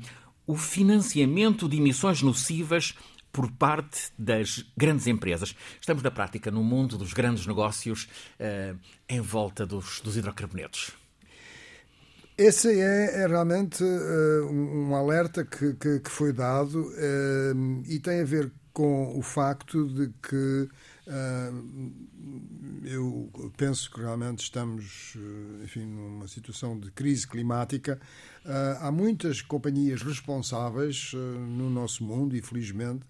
o 0.46 0.56
financiamento 0.56 1.68
de 1.68 1.76
emissões 1.76 2.22
nocivas 2.22 2.94
por 3.32 3.50
parte 3.50 4.10
das 4.18 4.64
grandes 4.76 5.06
empresas. 5.06 5.54
Estamos 5.78 6.02
na 6.02 6.10
prática 6.10 6.50
no 6.50 6.64
mundo 6.64 6.96
dos 6.96 7.12
grandes 7.12 7.46
negócios 7.46 8.08
uh, 8.40 8.78
em 9.08 9.20
volta 9.20 9.66
dos, 9.66 10.00
dos 10.00 10.16
hidrocarbonetos. 10.16 10.92
Esse 12.38 12.80
é, 12.80 13.22
é 13.22 13.26
realmente 13.26 13.82
uh, 13.82 14.50
um 14.50 14.94
alerta 14.94 15.44
que, 15.44 15.74
que, 15.74 16.00
que 16.00 16.10
foi 16.10 16.32
dado 16.32 16.82
uh, 16.82 17.82
e 17.86 17.98
tem 17.98 18.20
a 18.20 18.24
ver 18.24 18.50
com 18.72 19.18
o 19.18 19.22
facto 19.22 19.86
de 19.86 20.12
que 20.22 20.68
eu 21.06 21.54
penso 23.56 23.90
que 23.90 24.00
realmente 24.00 24.42
estamos 24.42 25.16
enfim, 25.64 25.84
numa 25.84 26.28
situação 26.28 26.78
de 26.78 26.90
crise 26.90 27.26
climática 27.26 28.00
Uh, 28.46 28.78
há 28.78 28.92
muitas 28.92 29.42
companhias 29.42 30.02
responsáveis 30.02 31.12
uh, 31.14 31.16
no 31.16 31.68
nosso 31.68 32.04
mundo, 32.04 32.36
infelizmente, 32.36 33.04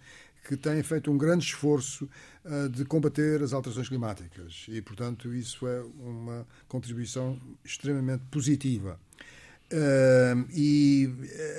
que 0.48 0.56
têm 0.56 0.82
feito 0.82 1.10
um 1.10 1.18
grande 1.18 1.44
esforço 1.44 2.08
uh, 2.42 2.70
de 2.70 2.86
combater 2.86 3.42
as 3.42 3.52
alterações 3.52 3.86
climáticas 3.86 4.64
e, 4.66 4.80
portanto, 4.80 5.34
isso 5.34 5.66
é 5.66 5.82
uma 6.00 6.46
contribuição 6.66 7.38
extremamente 7.62 8.22
positiva. 8.30 8.98
e 10.54 11.10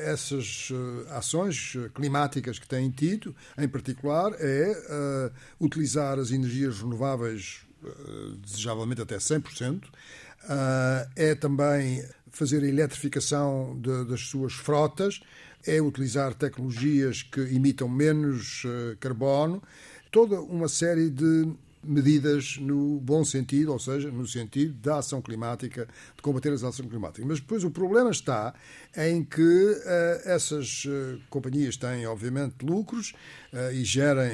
essas 0.05 0.69
ações 1.09 1.75
climáticas 1.93 2.57
que 2.57 2.67
têm 2.67 2.89
tido, 2.89 3.35
em 3.57 3.67
particular, 3.67 4.31
é 4.39 5.31
utilizar 5.59 6.17
as 6.17 6.31
energias 6.31 6.79
renováveis 6.81 7.66
desejavelmente 8.41 9.01
até 9.01 9.17
100%. 9.17 9.83
É 11.15 11.35
também 11.35 12.03
fazer 12.29 12.63
a 12.63 12.67
eletrificação 12.67 13.77
de, 13.81 14.05
das 14.05 14.21
suas 14.21 14.53
frotas, 14.53 15.19
é 15.65 15.81
utilizar 15.81 16.33
tecnologias 16.33 17.23
que 17.23 17.41
imitam 17.41 17.89
menos 17.89 18.63
carbono, 18.99 19.61
toda 20.11 20.39
uma 20.39 20.67
série 20.67 21.09
de 21.09 21.51
medidas 21.87 22.57
no 22.57 22.99
bom 22.99 23.23
sentido, 23.23 23.71
ou 23.71 23.79
seja, 23.79 24.11
no 24.11 24.27
sentido 24.27 24.73
da 24.73 24.97
ação 24.97 25.21
climática, 25.21 25.87
de 26.15 26.21
combater 26.21 26.51
as 26.51 26.63
ações 26.63 26.89
climáticas. 26.89 27.25
Mas 27.25 27.39
depois 27.39 27.63
o 27.63 27.71
problema 27.71 28.11
está 28.11 28.53
em 28.95 29.23
que 29.23 29.41
uh, 29.41 29.81
essas 30.25 30.85
uh, 30.85 31.19
companhias 31.29 31.77
têm, 31.77 32.05
obviamente, 32.05 32.55
lucros 32.63 33.13
uh, 33.53 33.71
e 33.71 33.83
gerem 33.83 34.31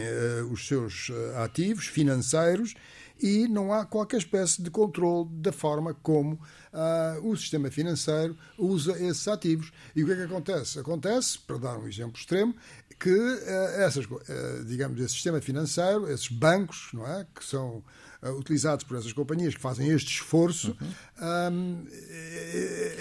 os 0.51 0.67
seus 0.67 1.11
ativos 1.35 1.85
financeiros 1.85 2.73
e 3.21 3.47
não 3.47 3.71
há 3.71 3.85
qualquer 3.85 4.17
espécie 4.17 4.61
de 4.61 4.69
controle 4.69 5.29
da 5.33 5.51
forma 5.51 5.93
como 5.93 6.33
uh, 6.73 7.29
o 7.29 7.35
sistema 7.37 7.69
financeiro 7.69 8.37
usa 8.57 8.93
esses 9.03 9.27
ativos. 9.27 9.71
E 9.95 10.03
o 10.03 10.05
que 10.05 10.13
é 10.13 10.15
que 10.15 10.23
acontece? 10.23 10.79
Acontece, 10.79 11.39
para 11.39 11.57
dar 11.57 11.77
um 11.77 11.87
exemplo 11.87 12.17
extremo, 12.17 12.55
que 12.99 13.09
uh, 13.09 13.81
essas, 13.81 14.05
uh, 14.05 14.65
digamos, 14.65 14.99
esse 14.99 15.13
sistema 15.13 15.41
financeiro, 15.41 16.09
esses 16.11 16.29
bancos, 16.29 16.89
não 16.93 17.07
é, 17.07 17.25
que 17.33 17.43
são 17.43 17.83
utilizados 18.31 18.83
por 18.83 18.97
essas 18.97 19.13
companhias 19.13 19.53
que 19.53 19.61
fazem 19.61 19.89
este 19.89 20.11
esforço, 20.11 20.75
uhum. 20.81 21.53
um, 21.53 21.85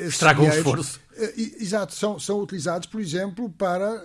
estragam 0.07 0.45
o 0.45 0.49
esforço. 0.49 1.01
Exato, 1.59 1.95
são, 1.95 2.19
são 2.19 2.41
utilizados, 2.41 2.87
por 2.87 3.01
exemplo, 3.01 3.51
para 3.51 4.03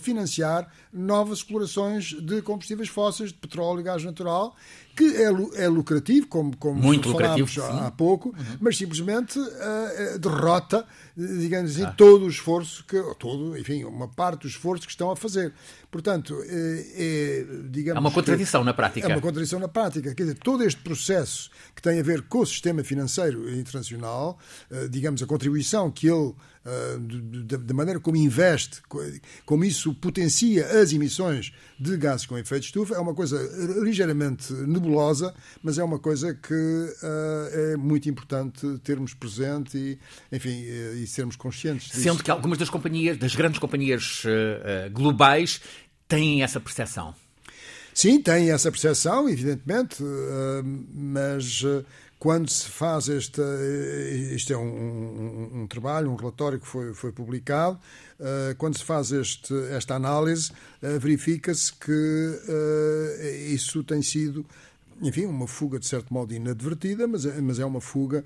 financiar 0.00 0.70
novas 0.90 1.38
explorações 1.38 2.14
de 2.14 2.40
combustíveis 2.40 2.88
fósseis, 2.88 3.30
de 3.30 3.38
petróleo 3.38 3.80
e 3.80 3.82
gás 3.82 4.02
natural, 4.02 4.56
que 4.96 5.16
é, 5.16 5.64
é 5.64 5.68
lucrativo, 5.68 6.26
como, 6.26 6.56
como 6.56 6.80
Muito 6.80 7.08
lucrativo, 7.08 7.62
há 7.62 7.90
pouco, 7.90 8.30
uhum. 8.30 8.56
mas 8.60 8.76
simplesmente 8.76 9.38
uh, 9.38 10.18
derrota, 10.18 10.84
digamos 11.16 11.72
assim, 11.72 11.84
ah. 11.84 11.94
todo 11.96 12.26
o 12.26 12.28
esforço, 12.28 12.84
que, 12.86 13.00
todo, 13.18 13.56
enfim, 13.56 13.84
uma 13.84 14.08
parte 14.08 14.42
do 14.42 14.48
esforço 14.48 14.84
que 14.84 14.92
estão 14.92 15.10
a 15.10 15.16
fazer. 15.16 15.52
Portanto, 15.90 16.36
é, 16.44 16.86
é 16.96 17.46
digamos. 17.70 17.96
Há 17.96 18.00
uma 18.00 18.10
contradição 18.10 18.62
na 18.62 18.74
prática. 18.74 19.06
É 19.06 19.14
uma 19.14 19.20
contradição 19.20 19.58
na 19.58 19.68
prática. 19.68 20.14
Quer 20.14 20.22
dizer, 20.22 20.38
todo 20.42 20.64
este 20.64 20.80
processo 20.80 21.50
que 21.74 21.82
tem 21.82 21.98
a 21.98 22.02
ver 22.02 22.22
com 22.22 22.40
o 22.40 22.46
sistema 22.46 22.82
financeiro 22.84 23.50
internacional, 23.52 24.38
uh, 24.70 24.88
digamos, 24.88 25.22
a 25.22 25.26
contribuição 25.26 25.90
que 25.90 26.08
ele 26.08 26.34
da 26.62 27.72
maneira 27.72 27.98
como 27.98 28.18
investe, 28.18 28.82
como 29.46 29.64
isso 29.64 29.94
potencia 29.94 30.66
as 30.80 30.92
emissões 30.92 31.52
de 31.78 31.96
gases 31.96 32.26
com 32.26 32.36
efeito 32.36 32.62
de 32.62 32.66
estufa, 32.66 32.94
é 32.94 32.98
uma 32.98 33.14
coisa 33.14 33.38
ligeiramente 33.82 34.52
nebulosa, 34.52 35.34
mas 35.62 35.78
é 35.78 35.84
uma 35.84 35.98
coisa 35.98 36.34
que 36.34 36.52
uh, 36.52 37.72
é 37.72 37.76
muito 37.78 38.10
importante 38.10 38.78
termos 38.84 39.14
presente 39.14 39.78
e, 39.78 39.98
enfim, 40.30 40.50
e, 40.50 41.06
sermos 41.06 41.34
conscientes 41.34 41.88
disso. 41.88 42.02
Sendo 42.02 42.22
que 42.22 42.30
algumas 42.30 42.58
das 42.58 42.68
companhias, 42.68 43.16
das 43.16 43.34
grandes 43.34 43.58
companhias 43.58 44.22
globais, 44.92 45.62
têm 46.06 46.42
essa 46.42 46.60
percepção. 46.60 47.14
Sim, 47.94 48.20
têm 48.20 48.50
essa 48.50 48.70
percepção, 48.70 49.28
evidentemente, 49.28 50.02
mas 50.94 51.62
quando 52.18 52.50
se 52.50 52.68
faz 52.68 53.08
esta. 53.08 53.42
Isto 54.34 54.52
é 54.52 54.56
um, 54.56 54.62
um, 54.62 55.62
um, 55.62 55.66
trabalho, 55.66 56.10
um 56.10 56.14
relatório 56.16 56.60
que 56.60 56.66
foi, 56.66 56.94
foi 56.94 57.12
publicado. 57.12 57.78
Quando 58.58 58.76
se 58.78 58.84
faz 58.84 59.10
este, 59.10 59.54
esta 59.70 59.94
análise, 59.94 60.52
verifica-se 60.80 61.72
que 61.72 62.40
isso 63.52 63.82
tem 63.82 64.02
sido 64.02 64.44
enfim, 65.02 65.24
uma 65.24 65.46
fuga 65.46 65.78
de 65.78 65.86
certo 65.86 66.12
modo 66.12 66.34
inadvertida, 66.34 67.06
mas 67.06 67.24
é, 67.24 67.40
mas 67.40 67.58
é 67.58 67.64
uma 67.64 67.80
fuga 67.80 68.24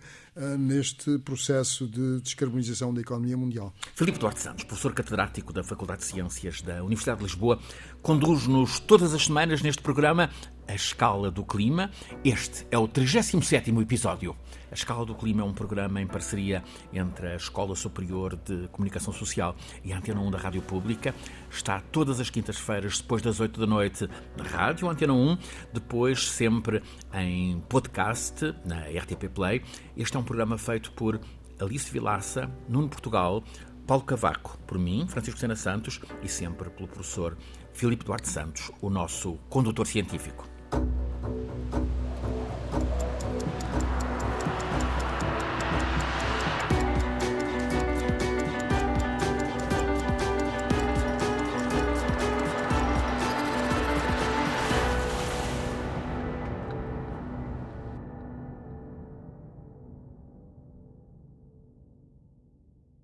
neste 0.59 1.19
processo 1.19 1.87
de 1.87 2.21
descarbonização 2.21 2.93
da 2.93 3.01
economia 3.01 3.37
mundial. 3.37 3.73
Filipe 3.95 4.19
Duarte 4.19 4.41
Santos, 4.41 4.65
professor 4.65 4.93
catedrático 4.93 5.53
da 5.53 5.63
Faculdade 5.63 6.01
de 6.01 6.07
Ciências 6.07 6.61
da 6.63 6.83
Universidade 6.83 7.19
de 7.19 7.25
Lisboa, 7.25 7.59
conduz-nos 8.03 8.81
todas 8.81 9.15
as 9.15 9.27
semanas 9.27 9.63
neste 9.63 9.83
programa 9.83 10.31
A 10.67 10.75
Escala 10.75 11.31
do 11.31 11.45
Clima. 11.45 11.91
Este 12.25 12.67
é 12.71 12.79
o 12.79 12.89
37º 12.89 13.81
episódio. 13.81 14.37
A 14.71 14.75
Escala 14.75 15.07
do 15.07 15.15
Clima 15.15 15.43
é 15.43 15.45
um 15.45 15.53
programa 15.53 16.01
em 16.01 16.07
parceria 16.07 16.65
entre 16.93 17.29
a 17.29 17.37
Escola 17.37 17.77
Superior 17.77 18.35
de 18.35 18.67
Comunicação 18.73 19.13
Social 19.13 19.55
e 19.85 19.93
a 19.93 19.99
Antena 19.99 20.21
1 20.21 20.33
da 20.33 20.39
Rádio 20.39 20.63
Pública. 20.63 21.15
Está 21.49 21.81
todas 21.81 22.19
as 22.19 22.29
quintas-feiras, 22.29 23.01
depois 23.01 23.23
das 23.23 23.39
8 23.39 23.61
da 23.61 23.67
noite, 23.69 24.09
na 24.37 24.43
Rádio 24.43 24.91
Antena 24.91 25.13
1, 25.13 25.39
depois 25.73 26.29
sempre 26.29 26.83
em 27.13 27.61
podcast, 27.69 28.53
na 28.65 28.81
RTP 28.81 29.29
Play. 29.33 29.63
Este 29.97 30.17
é 30.17 30.19
um 30.25 30.27
programa 30.27 30.57
feito 30.57 30.91
por 30.93 31.21
Alice 31.61 31.91
Vilaça, 31.93 32.51
Nuno 32.67 32.89
Portugal, 32.89 33.45
Paulo 33.87 34.03
Cavaco, 34.03 34.59
por 34.67 34.79
mim, 34.79 35.07
Francisco 35.07 35.39
Sena 35.39 35.55
Santos 35.55 36.01
e 36.23 36.29
sempre 36.29 36.71
pelo 36.71 36.89
professor 36.89 37.37
Filipe 37.75 38.07
Duarte 38.07 38.31
Santos, 38.31 38.73
o 38.81 38.89
nosso 38.89 39.35
condutor 39.51 39.87
científico. 39.87 40.54